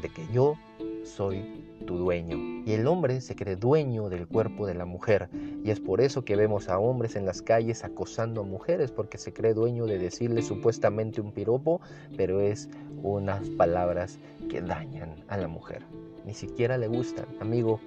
de 0.02 0.10
que 0.10 0.26
yo 0.34 0.56
soy 1.04 1.66
tu 1.86 1.98
dueño. 1.98 2.64
Y 2.66 2.74
el 2.74 2.88
hombre 2.88 3.22
se 3.22 3.36
cree 3.36 3.56
dueño 3.56 4.10
del 4.10 4.28
cuerpo 4.28 4.66
de 4.66 4.74
la 4.74 4.86
mujer. 4.86 5.30
Y 5.64 5.70
es 5.70 5.80
por 5.80 6.02
eso 6.02 6.26
que 6.26 6.36
vemos 6.36 6.70
a 6.70 6.80
hombres 6.80 7.16
en 7.16 7.26
las 7.26 7.42
calles 7.42 7.84
acosando 7.84 8.42
a 8.42 8.44
mujeres, 8.44 8.92
porque 8.92 9.18
se 9.18 9.34
cree 9.34 9.54
dueño 9.54 9.86
de 9.86 10.00
decirle 10.00 10.42
supuestamente 10.42 11.22
un 11.22 11.32
piropo, 11.32 11.82
pero 12.18 12.42
es 12.42 12.70
unas 13.04 13.50
palabras 13.52 14.20
que 14.50 14.62
dañan 14.62 15.24
a 15.28 15.38
la 15.38 15.48
mujer. 15.48 15.84
Ni 16.26 16.34
siquiera 16.34 16.78
le 16.78 16.88
gustan. 16.88 17.28
Amigo, 17.40 17.80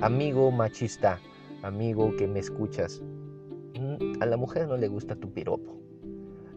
amigo 0.00 0.50
machista, 0.50 1.18
amigo 1.62 2.14
que 2.16 2.26
me 2.26 2.38
escuchas, 2.38 3.00
mm, 3.78 4.22
a 4.22 4.26
la 4.26 4.36
mujer 4.36 4.68
no 4.68 4.76
le 4.76 4.88
gusta 4.88 5.16
tu 5.16 5.32
piropo. 5.32 5.76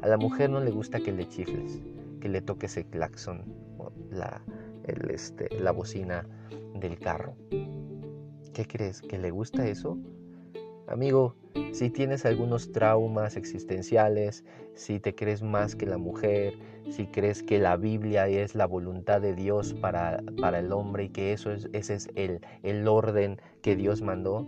A 0.02 0.08
la 0.08 0.18
mujer 0.18 0.50
no 0.50 0.60
le 0.60 0.72
gusta 0.72 1.00
que 1.00 1.12
le 1.12 1.28
chifles, 1.28 1.82
que 2.20 2.30
le 2.30 2.42
toques 2.42 2.78
el 2.78 2.86
claxon, 2.86 3.44
la, 4.10 4.42
este, 5.10 5.50
la 5.60 5.72
bocina 5.72 6.28
del 6.80 7.00
carro. 7.00 7.36
¿Qué 8.54 8.66
crees? 8.68 9.02
¿Que 9.02 9.18
le 9.18 9.32
gusta 9.32 9.68
eso? 9.68 9.98
Amigo, 10.88 11.36
si 11.72 11.90
tienes 11.90 12.26
algunos 12.26 12.72
traumas 12.72 13.38
existenciales, 13.38 14.44
si 14.74 15.00
te 15.00 15.16
crees 15.16 15.42
más 15.42 15.76
que 15.76 15.86
la 15.86 15.98
mujer, 15.98 16.54
si 16.90 17.08
crees 17.08 17.44
que 17.44 17.60
la 17.60 17.78
Biblia 17.78 18.28
es 18.28 18.56
la 18.56 18.66
voluntad 18.66 19.22
de 19.22 19.36
Dios 19.36 19.74
para, 19.74 20.24
para 20.40 20.60
el 20.60 20.72
hombre 20.72 21.06
y 21.06 21.10
que 21.10 21.34
eso 21.34 21.52
es, 21.52 21.70
ese 21.74 21.96
es 21.96 22.10
el, 22.16 22.42
el 22.64 22.88
orden 22.88 23.40
que 23.62 23.76
Dios 23.76 24.02
mandó, 24.02 24.48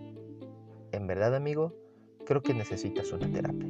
en 0.91 1.07
verdad, 1.07 1.35
amigo, 1.35 1.73
creo 2.25 2.41
que 2.41 2.53
necesitas 2.53 3.11
una 3.11 3.29
terapia. 3.31 3.67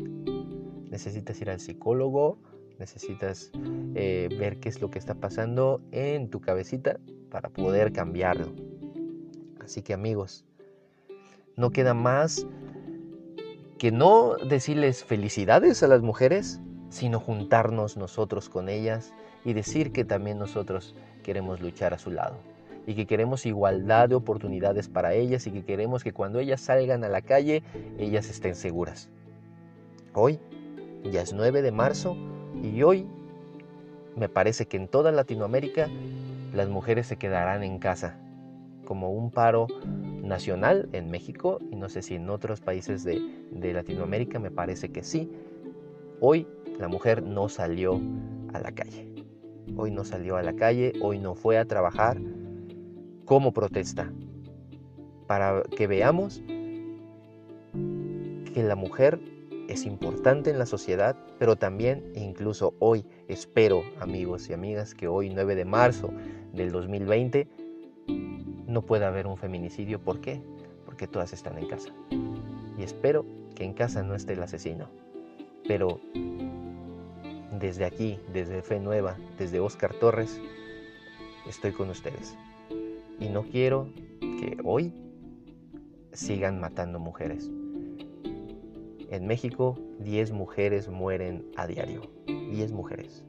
Necesitas 0.89 1.39
ir 1.41 1.49
al 1.49 1.59
psicólogo, 1.59 2.38
necesitas 2.80 3.51
eh, 3.95 4.30
ver 4.38 4.59
qué 4.59 4.70
es 4.70 4.82
lo 4.82 4.89
que 4.89 4.99
está 4.99 5.16
pasando 5.16 5.82
en 5.91 6.30
tu 6.30 6.41
cabecita 6.41 6.99
para 7.30 7.49
poder 7.49 7.93
cambiarlo. 7.93 8.53
Así 9.59 9.82
que 9.82 9.93
amigos, 9.93 10.45
no 11.55 11.72
queda 11.72 11.93
más 11.93 12.45
que 13.80 13.91
no 13.91 14.36
decirles 14.49 15.03
felicidades 15.03 15.82
a 15.84 15.88
las 15.88 16.01
mujeres, 16.01 16.59
sino 16.93 17.19
juntarnos 17.19 17.97
nosotros 17.97 18.49
con 18.49 18.69
ellas 18.69 19.13
y 19.43 19.53
decir 19.53 19.91
que 19.91 20.05
también 20.05 20.37
nosotros 20.37 20.95
queremos 21.23 21.59
luchar 21.59 21.91
a 21.95 21.97
su 21.97 22.11
lado 22.11 22.35
y 22.85 22.93
que 22.93 23.07
queremos 23.07 23.47
igualdad 23.47 24.09
de 24.09 24.15
oportunidades 24.15 24.89
para 24.89 25.13
ellas 25.13 25.47
y 25.47 25.51
que 25.51 25.65
queremos 25.65 26.03
que 26.03 26.13
cuando 26.13 26.39
ellas 26.39 26.61
salgan 26.61 27.03
a 27.03 27.09
la 27.09 27.21
calle, 27.21 27.63
ellas 27.97 28.29
estén 28.29 28.53
seguras. 28.53 29.09
Hoy, 30.13 30.39
ya 31.03 31.21
es 31.21 31.33
9 31.33 31.63
de 31.63 31.71
marzo, 31.71 32.15
y 32.61 32.83
hoy 32.83 33.07
me 34.15 34.29
parece 34.29 34.67
que 34.67 34.77
en 34.77 34.87
toda 34.87 35.11
Latinoamérica 35.11 35.89
las 36.53 36.69
mujeres 36.69 37.07
se 37.07 37.17
quedarán 37.17 37.63
en 37.63 37.79
casa, 37.79 38.19
como 38.85 39.11
un 39.11 39.31
paro 39.31 39.65
nacional 40.21 40.89
en 40.91 41.09
México 41.09 41.57
y 41.71 41.75
no 41.75 41.89
sé 41.89 42.03
si 42.03 42.15
en 42.15 42.29
otros 42.29 42.61
países 42.61 43.03
de, 43.03 43.19
Latinoamérica, 43.73 44.37
me 44.37 44.51
parece 44.51 44.89
que 44.89 45.03
sí. 45.03 45.31
Hoy 46.19 46.47
la 46.80 46.88
mujer 46.88 47.24
no 47.24 47.49
salió 47.49 47.99
a 48.53 48.59
la 48.59 48.71
calle. 48.71 49.07
Hoy 49.78 49.91
no 49.91 50.03
salió 50.03 50.36
a 50.38 50.43
la 50.43 50.53
calle, 50.53 50.93
hoy 51.01 51.19
no 51.19 51.36
fue 51.36 51.57
a 51.57 51.65
trabajar 51.65 52.19
como 53.26 53.53
protesta. 53.53 54.11
Para 55.28 55.63
que 55.63 55.88
veamos 55.88 56.43
que 58.53 58.63
la 58.63 58.76
mujer 58.76 59.19
es 59.67 59.86
importante 59.86 60.49
en 60.49 60.59
la 60.59 60.65
sociedad, 60.65 61.15
pero 61.39 61.55
también 61.55 62.11
e 62.15 62.21
incluso 62.21 62.76
hoy 62.80 63.05
espero, 63.28 63.84
amigos 63.99 64.49
y 64.49 64.53
amigas, 64.53 64.93
que 64.93 65.07
hoy 65.07 65.30
9 65.30 65.55
de 65.55 65.65
marzo 65.65 66.11
del 66.51 66.71
2020 66.71 67.47
no 68.67 68.82
puede 68.82 69.05
haber 69.05 69.28
un 69.28 69.38
feminicidio. 69.38 69.99
¿Por 69.99 70.19
qué? 70.19 70.41
Porque 70.86 71.07
todas 71.07 71.34
están 71.34 71.57
en 71.57 71.67
casa. 71.67 71.93
Y 72.78 72.84
espero 72.84 73.26
que 73.55 73.63
en 73.63 73.74
casa 73.74 74.03
no 74.03 74.15
esté 74.15 74.34
el 74.34 74.43
asesino. 74.43 74.89
Pero 75.67 75.99
desde 77.64 77.86
aquí, 77.86 78.20
desde 78.34 78.61
Fe 78.61 78.78
Nueva, 78.78 79.16
desde 79.39 79.61
Oscar 79.61 79.93
Torres, 79.93 80.38
estoy 81.47 81.72
con 81.72 81.89
ustedes. 81.89 82.36
Y 83.22 83.30
no 83.30 83.43
quiero 83.43 83.88
que 84.20 84.57
hoy 84.66 84.93
sigan 86.11 86.59
matando 86.59 86.99
mujeres. 86.99 87.49
En 89.09 89.28
México, 89.28 89.80
10 89.99 90.34
mujeres 90.34 90.89
mueren 90.89 91.45
a 91.55 91.66
diario. 91.66 92.01
10 92.28 92.74
mujeres. 92.74 93.24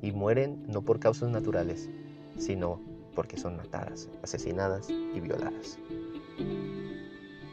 Y 0.00 0.12
mueren 0.12 0.64
no 0.66 0.80
por 0.80 0.98
causas 0.98 1.28
naturales, 1.28 1.90
sino 2.38 2.80
porque 3.14 3.36
son 3.36 3.58
matadas, 3.58 4.08
asesinadas 4.22 4.88
y 4.88 5.20
violadas. 5.20 5.78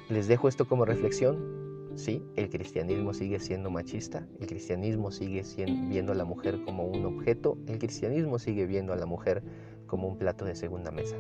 Les 0.08 0.30
dejo 0.30 0.48
esto 0.48 0.66
como 0.66 0.86
reflexión. 0.86 1.55
Sí, 1.96 2.22
el 2.36 2.50
cristianismo 2.50 3.14
sigue 3.14 3.40
siendo 3.40 3.70
machista, 3.70 4.28
el 4.40 4.48
cristianismo 4.48 5.12
sigue 5.12 5.44
viendo 5.90 6.12
a 6.12 6.16
la 6.16 6.26
mujer 6.26 6.62
como 6.66 6.86
un 6.86 7.06
objeto, 7.06 7.58
el 7.68 7.80
cristianismo 7.80 8.38
sigue 8.38 8.66
viendo 8.66 8.92
a 8.92 8.98
la 8.98 9.06
mujer 9.06 9.42
como 9.88 10.08
un 10.08 10.18
plato 10.18 10.44
de 10.44 10.56
segunda 10.56 10.92
mesa. 10.92 11.16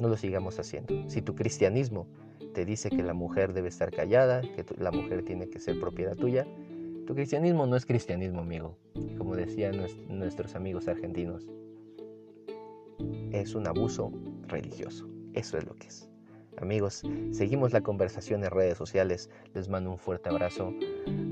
No 0.00 0.08
lo 0.08 0.16
sigamos 0.16 0.58
haciendo. 0.58 1.08
Si 1.08 1.22
tu 1.22 1.36
cristianismo 1.36 2.08
te 2.52 2.64
dice 2.64 2.90
que 2.90 3.02
la 3.02 3.14
mujer 3.14 3.52
debe 3.52 3.68
estar 3.68 3.92
callada, 3.92 4.40
que 4.40 4.64
la 4.76 4.90
mujer 4.90 5.22
tiene 5.22 5.48
que 5.48 5.60
ser 5.60 5.78
propiedad 5.78 6.16
tuya, 6.16 6.46
tu 7.06 7.14
cristianismo 7.14 7.66
no 7.66 7.76
es 7.76 7.86
cristianismo, 7.86 8.40
amigo. 8.40 8.76
Como 9.16 9.36
decían 9.36 9.76
nuestros 10.08 10.56
amigos 10.56 10.88
argentinos, 10.88 11.46
es 13.30 13.54
un 13.54 13.68
abuso 13.68 14.10
religioso. 14.48 15.08
Eso 15.32 15.58
es 15.58 15.64
lo 15.64 15.74
que 15.74 15.86
es. 15.86 16.10
Amigos, 16.58 17.02
seguimos 17.32 17.72
la 17.72 17.82
conversación 17.82 18.44
en 18.44 18.50
redes 18.50 18.78
sociales. 18.78 19.30
Les 19.54 19.68
mando 19.68 19.90
un 19.90 19.98
fuerte 19.98 20.28
abrazo 20.28 20.72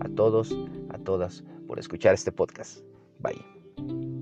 a 0.00 0.08
todos, 0.08 0.56
a 0.90 0.98
todas, 0.98 1.44
por 1.66 1.78
escuchar 1.78 2.14
este 2.14 2.32
podcast. 2.32 2.80
Bye. 3.20 4.13